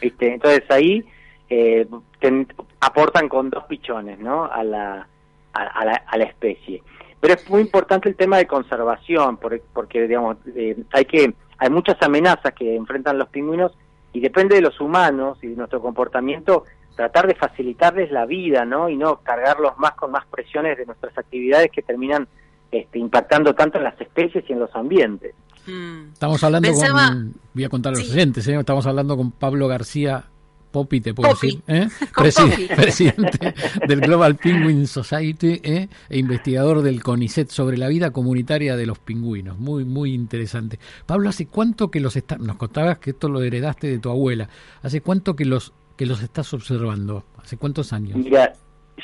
¿viste? 0.02 0.34
Entonces 0.34 0.64
ahí 0.70 1.04
eh, 1.50 1.88
ten- 2.20 2.48
aportan 2.80 3.30
con 3.30 3.50
dos 3.50 3.64
pichones, 3.66 4.20
¿no? 4.20 4.46
A 4.46 4.64
la, 4.64 5.08
a, 5.54 5.62
a 5.64 5.86
la, 5.86 6.04
a 6.08 6.18
la 6.18 6.24
especie. 6.26 6.84
Pero 7.20 7.34
es 7.34 7.50
muy 7.50 7.62
importante 7.62 8.10
el 8.10 8.16
tema 8.16 8.38
de 8.38 8.46
conservación, 8.46 9.38
porque, 9.38 9.62
porque 9.74 10.08
digamos, 10.08 10.38
eh, 10.56 10.78
hay 10.92 11.06
que 11.06 11.34
hay 11.60 11.70
muchas 11.72 11.98
amenazas 12.02 12.54
que 12.54 12.76
enfrentan 12.76 13.18
los 13.18 13.30
pingüinos 13.30 13.72
y 14.14 14.20
depende 14.20 14.56
de 14.56 14.62
los 14.62 14.80
humanos 14.80 15.40
y 15.42 15.48
de 15.48 15.56
nuestro 15.56 15.82
comportamiento 15.82 16.66
tratar 16.98 17.28
de 17.28 17.36
facilitarles 17.36 18.12
la 18.12 18.26
vida, 18.26 18.66
¿no? 18.66 18.90
Y 18.90 18.98
no 18.98 19.22
cargarlos 19.22 19.78
más 19.78 19.94
con 19.94 20.12
más 20.12 20.26
presiones 20.26 20.78
de 20.78 20.86
nuestras 20.86 21.18
actividades 21.18 21.72
que 21.72 21.82
terminan 21.82 22.28
este, 22.72 23.00
impactando 23.00 23.54
tanto 23.56 23.78
en 23.78 23.86
las 23.86 24.02
especies 24.02 24.44
y 24.50 24.52
en 24.52 24.60
los 24.60 24.76
ambientes. 24.76 25.34
Mm. 25.66 26.10
Estamos 26.12 26.44
hablando 26.44 26.68
Pensaba- 26.68 27.08
con, 27.08 27.34
voy 27.54 27.64
a 27.64 27.70
contar 27.70 27.94
a 27.94 27.98
los 27.98 28.06
Sí. 28.08 28.12
oyentes, 28.14 28.46
¿eh? 28.50 28.56
estamos 28.60 28.86
hablando 28.86 29.16
con 29.16 29.32
Pablo 29.32 29.68
García 29.70 30.26
Popi, 30.72 31.00
te 31.00 31.14
puedo 31.14 31.30
decir, 31.30 31.62
¿eh? 31.68 31.88
Presi- 32.14 32.68
presidente 32.76 33.54
del 33.88 34.02
Global 34.02 34.36
Penguin 34.36 34.86
Society 34.86 35.62
¿eh? 35.64 35.88
e 36.10 36.18
investigador 36.18 36.82
del 36.82 37.02
CONICET 37.02 37.50
sobre 37.50 37.78
la 37.78 37.88
vida 37.88 38.12
comunitaria 38.12 38.76
de 38.76 38.86
los 38.86 39.00
pingüinos. 39.00 39.58
Muy, 39.58 39.86
muy 39.86 40.14
interesante. 40.14 40.78
Pablo, 41.06 41.30
¿hace 41.30 41.46
cuánto 41.48 41.90
que 41.90 42.00
los 42.02 42.16
estás, 42.18 42.40
nos 42.40 42.58
contabas 42.58 42.98
que 43.00 43.12
esto 43.12 43.30
lo 43.30 43.42
heredaste 43.42 43.88
de 43.88 44.00
tu 44.00 44.10
abuela, 44.10 44.50
¿hace 44.84 45.00
cuánto 45.02 45.36
que 45.38 45.46
los, 45.46 45.74
que 45.98 46.06
los 46.06 46.22
estás 46.22 46.54
observando? 46.54 47.26
¿Hace 47.44 47.58
cuántos 47.58 47.92
años? 47.92 48.16
Mira, 48.18 48.54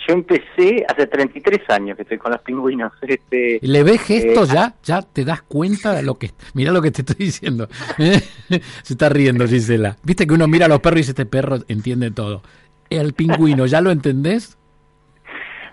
yo 0.07 0.13
empecé 0.13 0.85
hace 0.87 1.07
33 1.07 1.61
años 1.69 1.95
que 1.95 2.03
estoy 2.03 2.17
con 2.17 2.31
los 2.31 2.41
pingüinos. 2.41 2.91
Este, 3.01 3.59
¿Le 3.61 3.83
ves 3.83 4.01
gestos 4.01 4.49
Eh, 4.49 4.53
ya? 4.53 4.75
¿Ya 4.83 5.01
te 5.01 5.25
das 5.25 5.41
cuenta 5.41 5.93
de 5.93 6.03
lo 6.03 6.15
que... 6.17 6.31
Mira 6.53 6.71
lo 6.71 6.81
que 6.81 6.91
te 6.91 7.01
estoy 7.01 7.25
diciendo. 7.25 7.67
Se 8.83 8.93
está 8.93 9.09
riendo 9.09 9.47
Gisela. 9.47 9.97
Viste 10.03 10.25
que 10.27 10.33
uno 10.33 10.47
mira 10.47 10.67
a 10.67 10.69
los 10.69 10.79
perros 10.79 10.97
y 10.97 11.01
dice, 11.01 11.11
este 11.11 11.25
perro 11.25 11.57
entiende 11.67 12.11
todo. 12.11 12.41
El 12.89 13.13
pingüino, 13.13 13.65
¿ya 13.65 13.81
lo 13.81 13.91
entendés? 13.91 14.57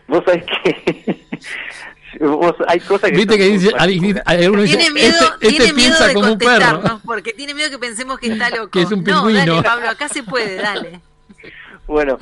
vos 0.08 0.22
sabés 0.26 0.44
que 0.64 1.24
vos, 2.24 2.54
hay 2.66 2.80
cosas 2.80 3.10
que 3.10 3.16
Viste 3.16 3.36
que 3.38 3.44
dice, 3.48 3.70
particulares. 3.70 4.22
alguno 4.26 4.62
dice, 4.62 4.76
Tiene 4.76 4.90
miedo, 4.92 5.16
este, 5.34 5.46
este 5.48 5.48
tiene 5.64 5.72
miedo 5.74 6.06
de 6.06 6.14
como 6.14 6.32
un 6.32 6.38
perro. 6.38 6.50
contestarnos 6.50 7.02
porque 7.04 7.32
tiene 7.32 7.54
miedo 7.54 7.70
que 7.70 7.78
pensemos 7.78 8.18
que 8.18 8.32
está 8.32 8.50
loco. 8.50 8.70
Que 8.70 8.82
es 8.82 8.90
un 8.90 9.04
no, 9.04 9.24
pingüino. 9.24 9.38
dale, 9.54 9.62
Pablo, 9.62 9.88
acá 9.88 10.08
se 10.08 10.22
puede, 10.24 10.56
dale. 10.56 11.00
Bueno, 11.86 12.18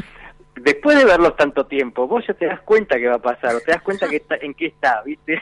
después 0.56 0.98
de 0.98 1.04
verlos 1.04 1.36
tanto 1.36 1.66
tiempo, 1.66 2.06
vos 2.06 2.26
ya 2.26 2.34
te 2.34 2.46
das 2.46 2.60
cuenta 2.60 2.96
que 2.98 3.08
va 3.08 3.16
a 3.16 3.22
pasar, 3.22 3.54
o 3.54 3.60
te 3.60 3.72
das 3.72 3.82
cuenta 3.82 4.08
que 4.08 4.16
está, 4.16 4.36
en 4.36 4.54
qué 4.54 4.66
está, 4.66 5.02
¿viste? 5.02 5.40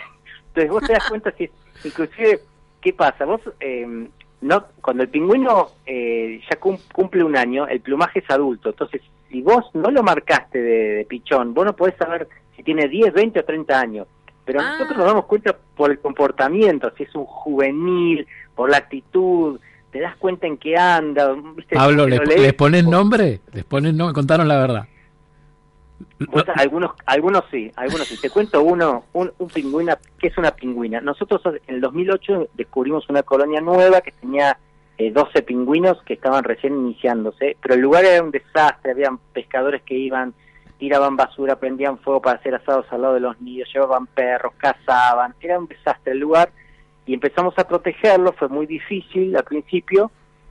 Entonces 0.48 0.70
vos 0.70 0.82
te 0.86 0.92
das 0.94 1.08
cuenta 1.08 1.32
si, 1.32 1.48
inclusive, 1.84 2.40
¿qué 2.80 2.92
pasa? 2.92 3.24
Vos, 3.24 3.40
eh, 3.60 4.08
no, 4.40 4.64
cuando 4.80 5.02
el 5.02 5.08
pingüino 5.08 5.68
eh, 5.86 6.40
ya 6.50 6.58
cum- 6.58 6.78
cumple 6.92 7.22
un 7.24 7.36
año, 7.36 7.66
el 7.68 7.80
plumaje 7.80 8.20
es 8.20 8.30
adulto, 8.30 8.70
entonces 8.70 9.02
si 9.30 9.42
vos 9.42 9.64
no 9.74 9.90
lo 9.90 10.02
marcaste 10.02 10.60
de, 10.60 10.78
de 10.96 11.04
pichón, 11.04 11.52
vos 11.54 11.64
no 11.66 11.74
podés 11.76 11.96
saber 11.96 12.28
si 12.56 12.62
tiene 12.62 12.88
10, 12.88 13.12
20 13.12 13.40
o 13.40 13.44
30 13.44 13.78
años. 13.80 14.06
Pero 14.44 14.60
Ah. 14.60 14.72
nosotros 14.72 14.96
nos 14.98 15.06
damos 15.08 15.24
cuenta 15.26 15.56
por 15.76 15.90
el 15.90 15.98
comportamiento, 15.98 16.90
si 16.96 17.02
es 17.02 17.14
un 17.14 17.24
juvenil, 17.26 18.26
por 18.54 18.70
la 18.70 18.76
actitud, 18.78 19.58
te 19.96 20.02
das 20.02 20.16
cuenta 20.16 20.46
en 20.46 20.58
qué 20.58 20.76
anda. 20.76 21.32
¿viste? 21.54 21.74
Pablo, 21.74 22.06
Lo 22.06 22.08
¿les, 22.08 22.28
lees 22.28 22.40
les 22.42 22.52
pones 22.52 22.84
nombre? 22.84 23.40
¿Les 23.54 23.64
pones 23.64 23.94
nombre? 23.94 24.12
Contaron 24.12 24.46
la 24.46 24.58
verdad. 24.58 24.86
Algunos, 26.54 26.90
algunos 27.06 27.44
sí, 27.50 27.72
algunos 27.76 28.06
sí. 28.06 28.20
Te 28.20 28.28
cuento 28.28 28.62
uno, 28.62 29.04
un, 29.14 29.32
un 29.38 29.48
pingüina, 29.48 29.98
que 30.18 30.26
es 30.26 30.36
una 30.36 30.50
pingüina. 30.50 31.00
Nosotros 31.00 31.40
en 31.66 31.74
el 31.76 31.80
2008 31.80 32.48
descubrimos 32.52 33.08
una 33.08 33.22
colonia 33.22 33.62
nueva 33.62 34.02
que 34.02 34.12
tenía 34.12 34.58
eh, 34.98 35.10
12 35.10 35.42
pingüinos 35.42 36.02
que 36.02 36.12
estaban 36.12 36.44
recién 36.44 36.74
iniciándose, 36.74 37.56
pero 37.62 37.74
el 37.74 37.80
lugar 37.80 38.04
era 38.04 38.22
un 38.22 38.30
desastre, 38.30 38.92
habían 38.92 39.16
pescadores 39.32 39.80
que 39.82 39.94
iban, 39.94 40.34
tiraban 40.78 41.16
basura, 41.16 41.58
prendían 41.58 41.96
fuego 41.98 42.20
para 42.20 42.38
hacer 42.38 42.54
asados 42.54 42.84
al 42.90 43.00
lado 43.00 43.14
de 43.14 43.20
los 43.20 43.40
nidos, 43.40 43.70
llevaban 43.72 44.06
perros, 44.06 44.52
cazaban, 44.58 45.34
era 45.40 45.58
un 45.58 45.66
desastre 45.66 46.12
el 46.12 46.18
lugar 46.18 46.50
y 47.06 47.14
empezamos 47.14 47.56
a 47.58 47.66
protegerlo, 47.66 48.32
fue 48.32 48.48
muy 48.48 48.66
difícil 48.66 49.36
al 49.36 49.44
principio, 49.44 50.10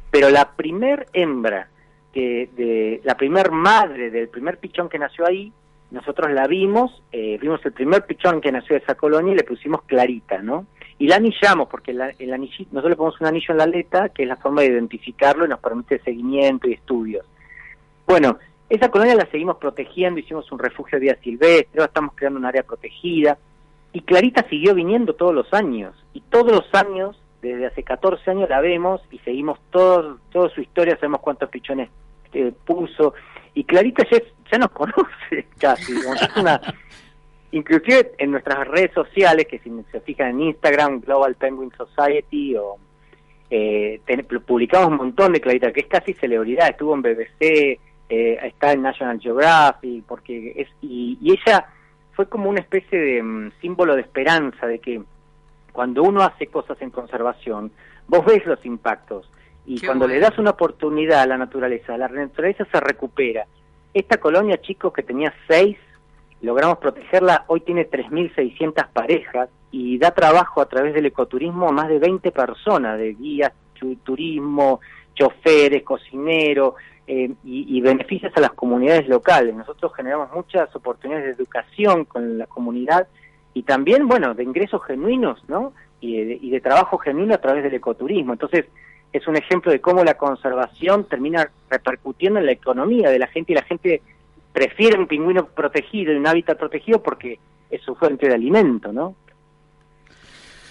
pero 0.09 0.29
la 0.29 0.51
primer 0.55 1.07
hembra 1.13 1.67
que 2.13 2.49
de 2.55 3.01
la 3.03 3.15
primer 3.15 3.51
madre 3.51 4.09
del 4.09 4.29
primer 4.29 4.57
pichón 4.57 4.87
que 4.87 4.97
nació 4.97 5.25
ahí, 5.25 5.51
nosotros 5.91 6.31
la 6.31 6.47
vimos, 6.47 7.03
eh, 7.11 7.37
vimos 7.41 7.59
el 7.65 7.73
primer 7.73 8.05
pichón 8.05 8.41
que 8.41 8.51
nació 8.51 8.75
de 8.75 8.83
esa 8.83 8.95
colonia 8.95 9.33
y 9.33 9.35
le 9.35 9.43
pusimos 9.43 9.83
Clarita, 9.83 10.41
¿no? 10.41 10.65
Y 10.97 11.07
la 11.07 11.17
anillamos, 11.17 11.67
porque 11.67 11.93
la- 11.93 12.13
el 12.17 12.33
anillito, 12.33 12.69
nosotros 12.71 12.91
le 12.91 12.95
ponemos 12.95 13.21
un 13.21 13.27
anillo 13.27 13.47
en 13.49 13.57
la 13.57 13.63
aleta, 13.65 14.09
que 14.09 14.23
es 14.23 14.29
la 14.29 14.37
forma 14.37 14.61
de 14.61 14.69
identificarlo 14.69 15.45
y 15.45 15.49
nos 15.49 15.59
permite 15.59 15.99
seguimiento 15.99 16.69
y 16.69 16.73
estudios. 16.73 17.25
Bueno, 18.07 18.37
esa 18.69 18.89
colonia 18.89 19.15
la 19.15 19.29
seguimos 19.29 19.57
protegiendo, 19.57 20.19
hicimos 20.19 20.49
un 20.51 20.59
refugio 20.59 20.97
de 20.97 21.05
vida 21.05 21.17
silvestre, 21.21 21.83
estamos 21.83 22.13
creando 22.15 22.39
un 22.39 22.45
área 22.45 22.63
protegida, 22.63 23.37
y 23.95 24.01
Clarita 24.01 24.45
siguió 24.49 24.75
viniendo 24.75 25.13
todos 25.15 25.33
los 25.33 25.53
años, 25.53 25.95
y 26.13 26.19
todos 26.19 26.51
los 26.51 26.65
años, 26.75 27.17
desde 27.41 27.65
hace 27.67 27.81
14 27.83 28.29
años 28.29 28.49
la 28.49 28.59
vemos 28.59 29.01
y 29.09 29.19
seguimos 29.19 29.57
todo, 29.71 30.19
toda 30.33 30.49
su 30.49 30.59
historia, 30.61 30.95
sabemos 30.97 31.21
cuántos 31.21 31.49
pichones 31.49 31.89
eh, 32.33 32.51
puso, 32.65 33.13
y 33.53 33.63
Clarita 33.63 34.03
ya, 34.11 34.17
ya 34.51 34.57
nos 34.57 34.71
conoce 34.81 35.47
casi, 35.57 35.93
es 35.93 36.37
una... 36.37 36.59
Inclusive 37.51 38.11
en 38.17 38.31
nuestras 38.31 38.67
redes 38.67 38.91
sociales, 38.93 39.47
que 39.49 39.59
si 39.59 39.71
se 39.91 40.01
fijan 40.01 40.31
en 40.31 40.41
Instagram, 40.41 40.99
Global 40.99 41.35
Penguin 41.35 41.71
Society, 41.77 42.53
o 42.57 42.75
eh, 43.49 44.01
ten- 44.05 44.25
publicamos 44.45 44.89
un 44.89 44.97
montón 44.97 45.31
de 45.31 45.39
Clarita, 45.39 45.71
que 45.71 45.81
es 45.81 45.87
casi 45.87 46.13
celebridad, 46.15 46.67
estuvo 46.69 46.93
en 46.93 47.01
BBC, 47.01 47.79
eh, 48.09 48.37
está 48.43 48.73
en 48.73 48.81
National 48.81 49.21
Geographic, 49.21 50.03
porque 50.05 50.51
es 50.57 50.67
y 50.81 51.17
ella 51.31 51.65
fue 52.15 52.27
como 52.27 52.49
una 52.49 52.59
especie 52.61 52.99
de 52.99 53.21
mm, 53.23 53.51
símbolo 53.61 53.95
de 53.95 54.01
esperanza, 54.01 54.67
de 54.67 54.79
que 54.79 55.01
cuando 55.71 56.03
uno 56.03 56.21
hace 56.23 56.47
cosas 56.47 56.81
en 56.81 56.89
conservación, 56.89 57.71
vos 58.07 58.25
ves 58.25 58.45
los 58.45 58.65
impactos, 58.65 59.29
y 59.65 59.79
Qué 59.79 59.87
cuando 59.87 60.07
le 60.07 60.19
das 60.19 60.37
una 60.37 60.51
oportunidad 60.51 61.21
a 61.21 61.25
la 61.27 61.37
naturaleza, 61.37 61.97
la 61.97 62.07
naturaleza 62.07 62.65
se 62.71 62.79
recupera. 62.79 63.45
Esta 63.93 64.17
colonia, 64.17 64.61
chicos, 64.61 64.93
que 64.93 65.03
tenía 65.03 65.33
seis, 65.47 65.77
logramos 66.41 66.77
protegerla, 66.77 67.45
hoy 67.47 67.61
tiene 67.61 67.89
3.600 67.89 68.87
parejas 68.93 69.49
y 69.71 69.97
da 69.97 70.11
trabajo 70.11 70.61
a 70.61 70.67
través 70.67 70.93
del 70.93 71.07
ecoturismo 71.07 71.67
a 71.67 71.71
más 71.71 71.87
de 71.89 71.97
20 71.99 72.31
personas, 72.31 72.97
de 72.99 73.13
guías, 73.13 73.51
tu- 73.73 73.95
turismo, 73.97 74.79
choferes, 75.15 75.83
cocineros, 75.83 76.75
eh, 77.07 77.31
y, 77.43 77.77
y 77.77 77.81
beneficios 77.81 78.33
a 78.35 78.41
las 78.41 78.51
comunidades 78.51 79.07
locales. 79.07 79.53
Nosotros 79.55 79.93
generamos 79.95 80.29
muchas 80.33 80.75
oportunidades 80.75 81.25
de 81.25 81.43
educación 81.43 82.05
con 82.05 82.37
la 82.37 82.47
comunidad 82.47 83.07
y 83.53 83.63
también, 83.63 84.07
bueno, 84.07 84.33
de 84.33 84.43
ingresos 84.43 84.83
genuinos, 84.85 85.41
¿no? 85.47 85.73
Y 86.01 86.23
de, 86.23 86.39
y 86.41 86.49
de 86.49 86.61
trabajo 86.61 86.97
genuino 86.97 87.33
a 87.35 87.39
través 87.39 87.63
del 87.63 87.73
ecoturismo. 87.73 88.33
Entonces, 88.33 88.65
es 89.13 89.27
un 89.27 89.37
ejemplo 89.37 89.71
de 89.71 89.79
cómo 89.79 90.03
la 90.03 90.15
conservación 90.15 91.05
termina 91.05 91.49
repercutiendo 91.69 92.39
en 92.39 92.47
la 92.47 92.51
economía 92.51 93.09
de 93.09 93.19
la 93.19 93.27
gente 93.27 93.53
y 93.53 93.55
la 93.55 93.63
gente 93.63 94.01
prefiere 94.51 94.99
un 94.99 95.07
pingüino 95.07 95.45
protegido 95.45 96.11
y 96.11 96.17
un 96.17 96.27
hábitat 96.27 96.57
protegido 96.57 97.01
porque 97.01 97.39
es 97.69 97.81
su 97.81 97.95
fuente 97.95 98.27
de 98.27 98.33
alimento, 98.33 98.91
¿no? 98.91 99.15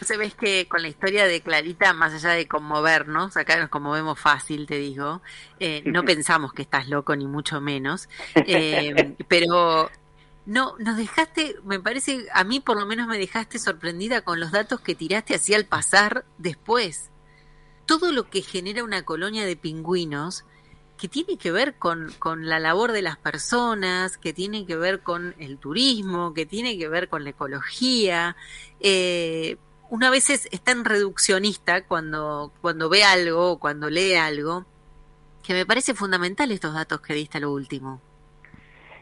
Se 0.02 0.16
ves 0.16 0.34
que 0.34 0.66
con 0.68 0.82
la 0.82 0.88
historia 0.88 1.26
de 1.26 1.40
Clarita, 1.40 1.92
más 1.92 2.12
allá 2.14 2.30
de 2.30 2.48
conmovernos, 2.48 3.36
acá 3.36 3.58
nos 3.58 3.68
conmovemos 3.68 4.18
fácil, 4.18 4.66
te 4.66 4.78
digo, 4.78 5.22
eh, 5.60 5.82
no 5.86 6.04
pensamos 6.04 6.52
que 6.52 6.62
estás 6.62 6.88
loco 6.88 7.14
ni 7.16 7.26
mucho 7.26 7.60
menos, 7.60 8.08
eh, 8.34 9.14
pero 9.28 9.90
no, 10.46 10.74
nos 10.78 10.96
dejaste, 10.96 11.56
me 11.64 11.80
parece, 11.80 12.26
a 12.32 12.44
mí 12.44 12.60
por 12.60 12.78
lo 12.78 12.86
menos 12.86 13.06
me 13.06 13.18
dejaste 13.18 13.58
sorprendida 13.58 14.22
con 14.22 14.40
los 14.40 14.52
datos 14.52 14.80
que 14.80 14.94
tiraste 14.94 15.34
así 15.34 15.54
al 15.54 15.64
pasar 15.64 16.24
después. 16.38 17.10
Todo 17.86 18.12
lo 18.12 18.30
que 18.30 18.42
genera 18.42 18.84
una 18.84 19.04
colonia 19.04 19.44
de 19.44 19.56
pingüinos 19.56 20.44
que 20.96 21.08
tiene 21.08 21.36
que 21.38 21.50
ver 21.50 21.76
con, 21.76 22.12
con 22.18 22.46
la 22.46 22.58
labor 22.60 22.92
de 22.92 23.02
las 23.02 23.16
personas, 23.16 24.16
que 24.16 24.32
tiene 24.32 24.64
que 24.64 24.76
ver 24.76 25.02
con 25.02 25.34
el 25.38 25.58
turismo, 25.58 26.34
que 26.34 26.46
tiene 26.46 26.78
que 26.78 26.88
ver 26.88 27.08
con 27.08 27.24
la 27.24 27.30
ecología. 27.30 28.36
Eh, 28.80 29.56
una 29.94 30.10
vez 30.10 30.28
es, 30.28 30.48
es 30.50 30.60
tan 30.60 30.84
reduccionista 30.84 31.84
cuando, 31.86 32.50
cuando 32.60 32.88
ve 32.88 33.04
algo 33.04 33.52
o 33.52 33.58
cuando 33.60 33.88
lee 33.88 34.14
algo, 34.14 34.64
que 35.46 35.52
me 35.52 35.64
parece 35.64 35.94
fundamental 35.94 36.50
estos 36.50 36.74
datos 36.74 37.00
que 37.00 37.14
diste 37.14 37.38
a 37.38 37.42
lo 37.42 37.52
último. 37.52 38.00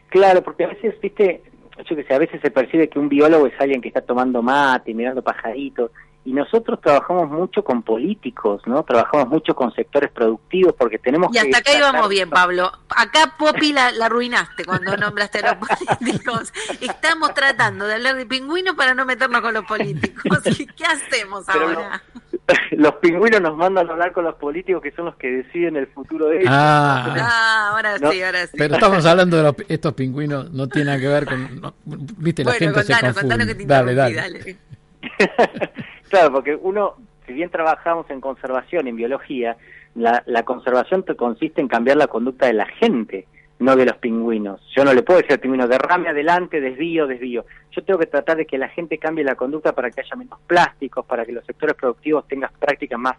Claro, 0.09 0.43
porque 0.43 0.65
a 0.65 0.67
veces, 0.67 0.93
viste, 1.01 1.41
yo 1.89 1.95
que 1.95 2.03
sé, 2.03 2.13
a 2.13 2.19
veces 2.19 2.39
se 2.41 2.51
percibe 2.51 2.89
que 2.89 2.99
un 2.99 3.09
biólogo 3.09 3.47
es 3.47 3.59
alguien 3.59 3.81
que 3.81 3.87
está 3.87 4.01
tomando 4.01 4.43
mate, 4.43 4.93
mirando 4.93 5.23
pajaritos, 5.23 5.89
y 6.25 6.33
nosotros 6.33 6.79
trabajamos 6.81 7.29
mucho 7.29 7.63
con 7.63 7.83
políticos, 7.83 8.61
¿no? 8.65 8.83
Trabajamos 8.83 9.27
mucho 9.27 9.53
con 9.53 9.73
sectores 9.73 10.09
productivos 10.11 10.73
porque 10.77 10.97
tenemos 10.97 11.29
Y 11.31 11.33
que... 11.33 11.39
hasta 11.39 11.57
acá 11.57 11.77
íbamos 11.77 12.07
bien, 12.09 12.29
Pablo. 12.29 12.71
Acá 12.89 13.35
Popi 13.37 13.73
la, 13.73 13.91
la 13.91 14.05
arruinaste 14.05 14.63
cuando 14.65 14.95
nombraste 14.97 15.39
a 15.39 15.55
los 15.55 15.67
políticos. 15.67 16.53
Estamos 16.79 17.33
tratando 17.33 17.85
de 17.85 17.95
hablar 17.95 18.15
de 18.15 18.25
pingüinos 18.25 18.75
para 18.75 18.93
no 18.93 19.05
meternos 19.05 19.41
con 19.41 19.53
los 19.53 19.65
políticos. 19.65 20.39
¿Qué 20.43 20.85
hacemos 20.85 21.45
Pero 21.51 21.67
ahora? 21.67 22.01
los 22.71 22.95
pingüinos 22.95 23.41
nos 23.41 23.55
mandan 23.55 23.87
a 23.89 23.91
hablar 23.93 24.11
con 24.13 24.23
los 24.25 24.35
políticos 24.35 24.81
que 24.81 24.91
son 24.91 25.05
los 25.05 25.15
que 25.15 25.27
deciden 25.29 25.75
el 25.77 25.87
futuro 25.87 26.27
de 26.27 26.37
ellos. 26.39 26.49
Ah, 26.51 27.15
Ah, 27.19 27.69
ahora 27.71 27.97
No, 27.99 28.11
sí, 28.11 28.21
ahora 28.23 28.47
sí. 28.47 28.55
pero 28.57 28.75
estamos 28.75 29.05
hablando 29.05 29.37
de 29.37 29.43
los, 29.43 29.55
estos 29.67 29.93
pingüinos, 29.93 30.51
no 30.51 30.67
tiene 30.67 30.85
nada 30.87 30.99
que 30.99 31.07
ver 31.07 31.25
con... 31.25 31.61
no, 31.61 31.73
Viste, 31.85 32.43
la 32.43 32.51
bueno, 32.51 32.59
gente 32.59 32.83
se 32.83 32.93
contanos, 32.93 33.13
confunde. 33.15 33.35
contanos 33.35 33.47
que 33.47 33.55
te 33.55 33.65
dale, 33.65 33.95
dale. 33.95 34.15
dale. 34.15 34.57
claro, 36.13 36.31
porque 36.31 36.55
uno, 36.55 36.93
si 37.25 37.33
bien 37.33 37.49
trabajamos 37.49 38.07
en 38.11 38.21
conservación, 38.21 38.87
en 38.87 38.95
biología, 38.95 39.57
la, 39.95 40.21
la 40.27 40.43
conservación 40.43 41.01
te 41.01 41.15
consiste 41.15 41.59
en 41.59 41.67
cambiar 41.67 41.97
la 41.97 42.05
conducta 42.05 42.45
de 42.45 42.53
la 42.53 42.67
gente, 42.67 43.25
no 43.57 43.75
de 43.75 43.87
los 43.87 43.97
pingüinos. 43.97 44.61
Yo 44.75 44.85
no 44.85 44.93
le 44.93 45.01
puedo 45.01 45.17
decir 45.17 45.33
al 45.33 45.39
pingüino, 45.39 45.67
derrame 45.67 46.09
adelante, 46.09 46.61
desvío, 46.61 47.07
desvío. 47.07 47.45
Yo 47.71 47.83
tengo 47.83 47.97
que 47.97 48.05
tratar 48.05 48.37
de 48.37 48.45
que 48.45 48.59
la 48.59 48.69
gente 48.69 48.99
cambie 48.99 49.23
la 49.23 49.33
conducta 49.33 49.73
para 49.73 49.89
que 49.89 50.01
haya 50.01 50.15
menos 50.15 50.39
plásticos, 50.45 51.03
para 51.03 51.25
que 51.25 51.31
los 51.31 51.43
sectores 51.47 51.75
productivos 51.75 52.27
tengan 52.27 52.51
prácticas 52.59 52.99
más 52.99 53.15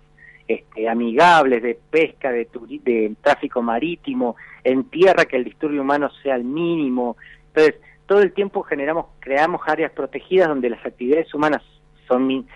este, 0.46 0.88
amigables 0.88 1.64
de 1.64 1.76
pesca, 1.90 2.30
de, 2.30 2.46
de 2.85 3.12
tráfico 3.20 3.61
marítimo, 3.61 4.37
en 4.62 4.85
tierra 4.85 5.24
que 5.24 5.37
el 5.37 5.42
disturbio 5.42 5.83
humano 5.83 6.11
sea 6.22 6.37
el 6.37 6.44
mínimo. 6.44 7.16
Entonces, 7.48 7.74
todo 8.07 8.20
el 8.20 8.33
tiempo 8.33 8.62
generamos, 8.62 9.07
creamos 9.18 9.62
áreas 9.66 9.90
protegidas 9.90 10.46
donde 10.46 10.70
las 10.70 10.87
actividades 10.87 11.35
humanas 11.35 11.61
son 12.07 12.46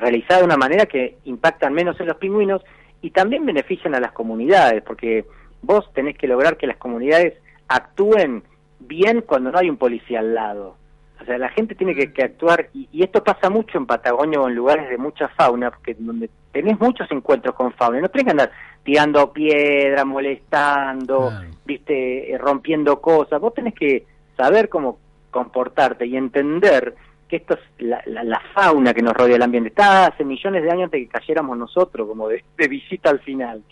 realizadas 0.00 0.40
de 0.40 0.46
una 0.46 0.56
manera 0.56 0.86
que 0.86 1.18
impactan 1.24 1.72
menos 1.72 1.98
en 2.00 2.06
los 2.06 2.16
pingüinos 2.16 2.62
y 3.00 3.10
también 3.10 3.46
benefician 3.46 3.94
a 3.94 4.00
las 4.00 4.12
comunidades, 4.12 4.82
porque 4.82 5.24
vos 5.62 5.90
tenés 5.92 6.16
que 6.16 6.28
lograr 6.28 6.56
que 6.56 6.66
las 6.66 6.76
comunidades 6.76 7.34
actúen 7.68 8.42
bien 8.80 9.22
cuando 9.22 9.50
no 9.50 9.58
hay 9.58 9.70
un 9.70 9.76
policía 9.76 10.20
al 10.20 10.34
lado. 10.34 10.76
O 11.20 11.24
sea, 11.24 11.36
la 11.36 11.48
gente 11.48 11.74
tiene 11.74 11.94
que, 11.94 12.12
que 12.12 12.22
actuar, 12.22 12.68
y, 12.72 12.88
y 12.92 13.02
esto 13.02 13.24
pasa 13.24 13.50
mucho 13.50 13.76
en 13.76 13.86
Patagonia 13.86 14.40
o 14.40 14.48
en 14.48 14.54
lugares 14.54 14.88
de 14.88 14.98
mucha 14.98 15.28
fauna, 15.28 15.70
porque 15.70 15.94
donde 15.98 16.30
tenés 16.52 16.78
muchos 16.80 17.10
encuentros 17.10 17.54
con 17.54 17.72
fauna, 17.72 18.00
no 18.00 18.08
tenés 18.08 18.24
que 18.24 18.30
andar 18.30 18.52
tirando 18.84 19.32
piedra, 19.32 20.04
molestando, 20.04 21.32
viste, 21.64 22.32
eh, 22.32 22.38
rompiendo 22.38 23.00
cosas, 23.00 23.40
vos 23.40 23.52
tenés 23.52 23.74
que 23.74 24.06
saber 24.36 24.68
cómo 24.68 24.98
comportarte 25.30 26.06
y 26.06 26.16
entender 26.16 26.94
que 27.28 27.36
esto 27.36 27.54
es 27.54 27.60
la, 27.86 28.02
la- 28.06 28.24
la 28.24 28.40
fauna 28.54 28.94
que 28.94 29.02
nos 29.02 29.12
rodea 29.14 29.36
el 29.36 29.42
ambiente. 29.42 29.68
Está 29.68 30.06
hace 30.06 30.24
millones 30.24 30.62
de 30.62 30.70
años 30.70 30.84
antes 30.84 31.00
que 31.02 31.08
cayéramos 31.08 31.56
nosotros, 31.58 32.08
como 32.08 32.28
de, 32.28 32.42
de 32.56 32.68
visita 32.68 33.10
al 33.10 33.20
final. 33.20 33.62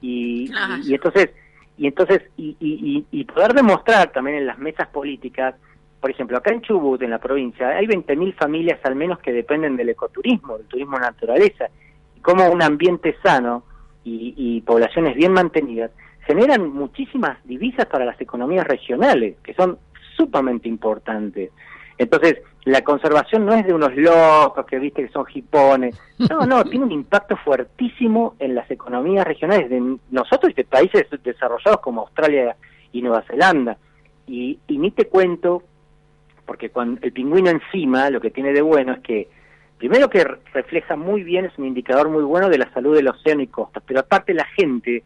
Y, 0.00 0.50
y, 0.84 0.90
y 0.90 0.94
entonces, 0.94 1.30
y 1.78 1.86
entonces, 1.86 2.22
y, 2.36 2.56
y, 2.60 3.04
y 3.10 3.24
poder 3.24 3.52
demostrar 3.52 4.12
también 4.12 4.38
en 4.38 4.46
las 4.46 4.58
mesas 4.58 4.88
políticas, 4.88 5.54
por 6.00 6.10
ejemplo, 6.10 6.36
acá 6.38 6.52
en 6.52 6.62
Chubut, 6.62 7.02
en 7.02 7.10
la 7.10 7.18
provincia, 7.18 7.68
hay 7.68 7.86
20.000 7.86 8.34
familias 8.34 8.78
al 8.84 8.94
menos 8.94 9.18
que 9.18 9.32
dependen 9.32 9.76
del 9.76 9.88
ecoturismo, 9.90 10.56
del 10.58 10.66
turismo 10.66 10.98
naturaleza, 10.98 11.66
y 12.16 12.20
como 12.20 12.48
un 12.50 12.62
ambiente 12.62 13.16
sano 13.22 13.64
y, 14.04 14.34
y 14.36 14.60
poblaciones 14.60 15.16
bien 15.16 15.32
mantenidas 15.32 15.90
generan 16.26 16.70
muchísimas 16.70 17.38
divisas 17.44 17.86
para 17.86 18.04
las 18.04 18.20
economías 18.20 18.66
regionales, 18.66 19.36
que 19.42 19.54
son 19.54 19.78
sumamente 20.16 20.68
importantes. 20.68 21.50
Entonces, 21.98 22.36
la 22.64 22.82
conservación 22.82 23.46
no 23.46 23.54
es 23.54 23.66
de 23.66 23.72
unos 23.72 23.94
locos 23.96 24.66
que 24.66 24.78
viste 24.78 25.02
que 25.06 25.12
son 25.12 25.24
hipones. 25.32 25.98
No, 26.30 26.40
no, 26.46 26.64
tiene 26.70 26.84
un 26.84 26.92
impacto 26.92 27.36
fuertísimo 27.36 28.34
en 28.38 28.54
las 28.54 28.70
economías 28.70 29.26
regionales 29.26 29.70
de 29.70 29.96
nosotros 30.10 30.50
y 30.52 30.54
de 30.54 30.64
países 30.64 31.06
desarrollados 31.22 31.80
como 31.80 32.02
Australia 32.02 32.56
y 32.92 33.02
Nueva 33.02 33.22
Zelanda. 33.22 33.76
Y, 34.26 34.58
y 34.66 34.78
ni 34.78 34.90
te 34.90 35.06
cuento, 35.06 35.62
porque 36.44 36.70
cuando 36.70 37.00
el 37.02 37.12
pingüino 37.12 37.50
encima 37.50 38.10
lo 38.10 38.20
que 38.20 38.30
tiene 38.30 38.52
de 38.52 38.60
bueno 38.62 38.92
es 38.94 39.00
que, 39.00 39.28
primero 39.78 40.10
que 40.10 40.24
re- 40.24 40.38
refleja 40.52 40.96
muy 40.96 41.22
bien, 41.22 41.44
es 41.44 41.56
un 41.58 41.64
indicador 41.66 42.08
muy 42.08 42.24
bueno 42.24 42.48
de 42.48 42.58
la 42.58 42.70
salud 42.72 42.94
del 42.96 43.08
océano 43.08 43.42
y 43.42 43.46
costas, 43.46 43.82
pero 43.86 44.00
aparte 44.00 44.34
la 44.34 44.44
gente 44.46 45.04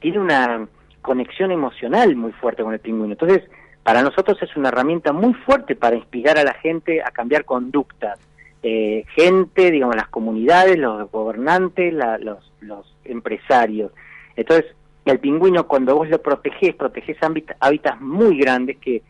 tiene 0.00 0.18
una 0.18 0.66
conexión 1.02 1.52
emocional 1.52 2.16
muy 2.16 2.32
fuerte 2.32 2.62
con 2.64 2.72
el 2.72 2.80
pingüino. 2.80 3.12
Entonces, 3.12 3.42
para 3.86 4.02
nosotros 4.02 4.36
es 4.42 4.56
una 4.56 4.70
herramienta 4.70 5.12
muy 5.12 5.32
fuerte 5.32 5.76
para 5.76 5.94
inspirar 5.94 6.36
a 6.38 6.42
la 6.42 6.54
gente 6.54 7.00
a 7.02 7.12
cambiar 7.12 7.44
conductas. 7.44 8.18
Eh, 8.64 9.04
gente, 9.14 9.70
digamos, 9.70 9.94
las 9.94 10.08
comunidades, 10.08 10.76
los 10.76 11.08
gobernantes, 11.12 11.94
la- 11.94 12.18
los, 12.18 12.52
los 12.60 12.84
empresarios. 13.04 13.92
Entonces, 14.34 14.66
el 15.04 15.20
pingüino, 15.20 15.68
cuando 15.68 15.94
vos 15.94 16.08
lo 16.10 16.20
protegés, 16.20 16.74
protegés 16.74 17.16
hábit- 17.20 17.54
hábitats 17.60 18.00
muy 18.00 18.36
grandes 18.36 18.78
que, 18.78 19.02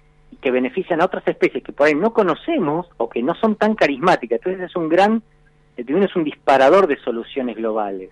que 0.42 0.50
benefician 0.50 1.00
a 1.00 1.06
otras 1.06 1.26
especies 1.26 1.64
que 1.64 1.72
por 1.72 1.86
ahí 1.86 1.94
no 1.94 2.12
conocemos 2.12 2.86
o 2.98 3.08
que 3.08 3.22
no 3.22 3.34
son 3.36 3.56
tan 3.56 3.74
carismáticas. 3.76 4.40
Entonces, 4.44 4.62
es 4.68 4.76
un 4.76 4.90
gran, 4.90 5.22
el 5.78 5.84
pingüino 5.86 6.06
es 6.06 6.16
un 6.16 6.24
disparador 6.24 6.86
de 6.86 6.98
soluciones 6.98 7.56
globales. 7.56 8.10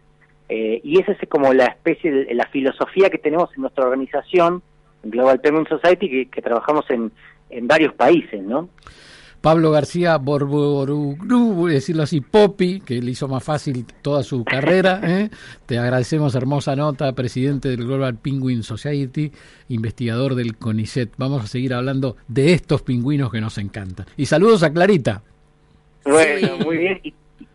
Eh, 0.48 0.80
y 0.82 0.98
esa 0.98 1.12
es 1.12 1.18
como 1.28 1.52
la 1.52 1.66
especie, 1.66 2.32
la 2.34 2.46
filosofía 2.46 3.10
que 3.10 3.18
tenemos 3.18 3.50
en 3.54 3.60
nuestra 3.60 3.84
organización, 3.84 4.62
Global 5.04 5.40
Penguin 5.40 5.66
Society, 5.66 6.08
que, 6.08 6.28
que 6.30 6.42
trabajamos 6.42 6.84
en, 6.90 7.10
en 7.50 7.66
varios 7.66 7.94
países, 7.94 8.42
¿no? 8.42 8.68
Pablo 9.40 9.70
García 9.70 10.16
Borboruglu, 10.16 11.52
voy 11.52 11.72
a 11.72 11.74
decirlo 11.74 12.04
así, 12.04 12.22
Popi, 12.22 12.80
que 12.80 13.02
le 13.02 13.10
hizo 13.10 13.28
más 13.28 13.44
fácil 13.44 13.84
toda 14.00 14.22
su 14.22 14.42
carrera. 14.42 15.00
¿eh? 15.04 15.28
Te 15.66 15.78
agradecemos, 15.78 16.34
hermosa 16.34 16.74
nota, 16.74 17.12
presidente 17.12 17.68
del 17.68 17.84
Global 17.84 18.16
Penguin 18.16 18.62
Society, 18.62 19.30
investigador 19.68 20.34
del 20.34 20.56
CONICET. 20.56 21.12
Vamos 21.18 21.44
a 21.44 21.46
seguir 21.46 21.74
hablando 21.74 22.16
de 22.26 22.54
estos 22.54 22.80
pingüinos 22.80 23.30
que 23.30 23.42
nos 23.42 23.58
encantan. 23.58 24.06
Y 24.16 24.24
saludos 24.24 24.62
a 24.62 24.72
Clarita. 24.72 25.20
Bueno, 26.04 26.58
muy 26.64 26.78
bien. 26.78 27.00
Y, 27.02 27.08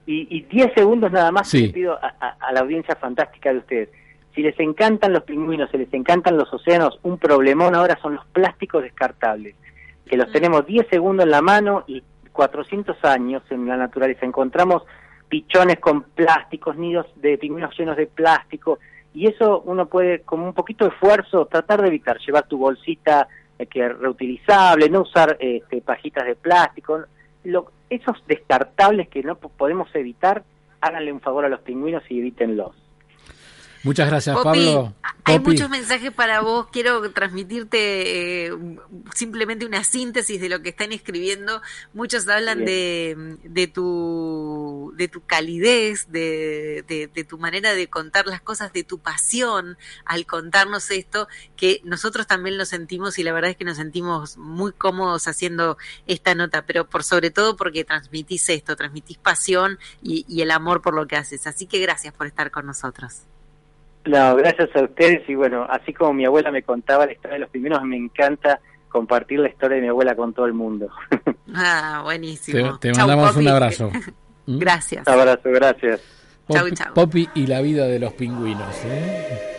y, 0.06 0.28
y 0.38 0.42
10 0.44 0.74
segundos 0.76 1.12
nada 1.12 1.32
más 1.32 1.50
Sí. 1.50 1.70
pido 1.70 1.94
a, 1.94 2.08
a- 2.20 2.38
a 2.40 2.52
la 2.54 2.60
audiencia 2.62 2.96
fantástica 2.98 3.52
de 3.52 3.60
ustedes. 3.60 3.90
Si 4.40 4.44
les 4.44 4.58
encantan 4.62 5.12
los 5.12 5.24
pingüinos, 5.24 5.70
si 5.70 5.78
les 5.78 5.94
encantan 5.94 6.38
los 6.38 6.54
océanos, 6.54 6.98
un 7.04 7.18
problemón 7.18 7.76
ahora 7.76 8.00
son 8.02 8.16
los 8.16 8.26
plásticos 8.28 8.84
descartables, 8.84 9.54
que 10.06 10.16
los 10.16 10.32
tenemos 10.32 10.66
10 10.66 10.88
segundos 10.88 11.26
en 11.26 11.32
la 11.32 11.42
mano 11.42 11.84
y 11.88 12.02
400 12.32 13.04
años 13.04 13.44
en 13.50 13.68
la 13.68 13.76
naturaleza. 13.76 14.26
Encontramos 14.26 14.84
pichones 15.28 15.82
con 15.82 16.04
plásticos, 16.04 16.78
nidos 16.78 17.06
de 17.18 17.38
pingüinos 17.38 17.78
llenos 17.78 17.98
de 17.98 18.08
plástico, 18.08 18.80
y 19.14 19.28
eso 19.28 19.62
uno 19.66 19.88
puede, 19.88 20.22
con 20.22 20.40
un 20.40 20.54
poquito 20.54 20.86
de 20.86 20.92
esfuerzo, 20.92 21.46
tratar 21.48 21.82
de 21.82 21.90
evitar, 21.90 22.18
llevar 22.20 22.48
tu 22.48 22.58
bolsita 22.58 23.28
eh, 23.58 23.66
que 23.66 23.88
es 23.88 23.98
reutilizable, 24.00 24.90
no 24.90 25.02
usar 25.02 25.36
este, 25.42 25.82
pajitas 25.82 26.26
de 26.26 26.36
plástico. 26.36 27.02
Lo- 27.44 27.74
esos 27.90 28.24
descartables 28.26 29.10
que 29.10 29.22
no 29.22 29.36
po- 29.36 29.50
podemos 29.50 29.94
evitar, 29.96 30.44
háganle 30.80 31.12
un 31.12 31.20
favor 31.20 31.44
a 31.44 31.50
los 31.50 31.60
pingüinos 31.60 32.04
y 32.10 32.20
evítenlos. 32.20 32.74
Muchas 33.84 34.10
gracias, 34.10 34.38
Pablo. 34.44 34.94
hay 35.24 35.40
muchos 35.40 35.70
mensajes 35.70 36.12
para 36.12 36.42
vos. 36.42 36.68
Quiero 36.72 37.10
transmitirte 37.12 38.48
eh, 38.48 38.54
simplemente 39.14 39.66
una 39.66 39.84
síntesis 39.84 40.42
de 40.42 40.50
lo 40.50 40.62
que 40.62 40.70
están 40.70 40.92
escribiendo. 40.92 41.62
Muchos 41.94 42.28
hablan 42.28 42.66
de, 42.66 43.38
de 43.44 43.68
tu 43.68 44.94
de 44.98 45.08
tu 45.08 45.22
calidez, 45.26 46.12
de, 46.12 46.84
de, 46.88 47.08
de 47.08 47.24
tu 47.24 47.38
manera 47.38 47.74
de 47.74 47.90
contar 47.90 48.28
las 48.28 48.42
cosas, 48.42 48.74
de 48.74 48.84
tu 48.84 49.00
pasión 49.00 49.78
al 50.04 50.26
contarnos 50.26 50.92
esto, 50.92 51.28
que 51.56 51.82
nosotros 51.86 52.28
también 52.28 52.58
lo 52.58 52.66
sentimos 52.66 53.18
y 53.18 53.24
la 53.24 53.32
verdad 53.32 53.52
es 53.52 53.58
que 53.58 53.66
nos 53.66 53.78
sentimos 53.78 54.38
muy 54.38 54.74
cómodos 54.74 55.28
haciendo 55.28 55.78
esta 56.06 56.36
nota, 56.36 56.66
pero 56.66 56.90
por 56.90 57.04
sobre 57.04 57.32
todo 57.32 57.56
porque 57.56 57.86
transmitís 57.86 58.50
esto, 58.50 58.76
transmitís 58.76 59.18
pasión 59.18 59.80
y, 60.02 60.26
y 60.28 60.42
el 60.42 60.52
amor 60.52 60.82
por 60.82 60.94
lo 60.94 61.08
que 61.08 61.16
haces. 61.16 61.48
Así 61.48 61.66
que 61.66 61.80
gracias 61.80 62.14
por 62.14 62.28
estar 62.28 62.52
con 62.52 62.66
nosotros. 62.66 63.24
No, 64.06 64.36
gracias 64.36 64.70
a 64.76 64.84
ustedes 64.84 65.28
y 65.30 65.36
bueno, 65.36 65.66
así 65.70 65.94
como 65.94 66.14
mi 66.14 66.26
abuela 66.26 66.52
me 66.52 66.64
contaba 66.64 67.06
la 67.06 67.12
historia 67.12 67.34
de 67.36 67.40
los 67.42 67.50
pingüinos, 67.50 67.84
me 67.84 67.98
encanta 67.98 68.60
compartir 68.90 69.40
la 69.40 69.50
historia 69.50 69.76
de 69.76 69.82
mi 69.84 69.88
abuela 69.90 70.16
con 70.16 70.34
todo 70.34 70.46
el 70.46 70.54
mundo. 70.54 70.90
Ah, 71.56 72.02
buenísimo. 72.04 72.78
te 72.78 72.92
Chau, 72.92 73.08
mandamos 73.08 73.36
un 73.36 73.48
abrazo. 73.56 73.92
Gracias. 74.46 75.08
Un 75.08 75.14
abrazo, 75.14 75.50
gracias. 75.50 76.00
Chau, 76.48 76.70
chau. 76.70 76.94
Popi 76.94 77.28
y 77.34 77.48
la 77.48 77.62
vida 77.62 77.88
de 77.88 77.98
los 77.98 78.14
pingüinos. 78.14 78.76
¿eh? 78.86 79.59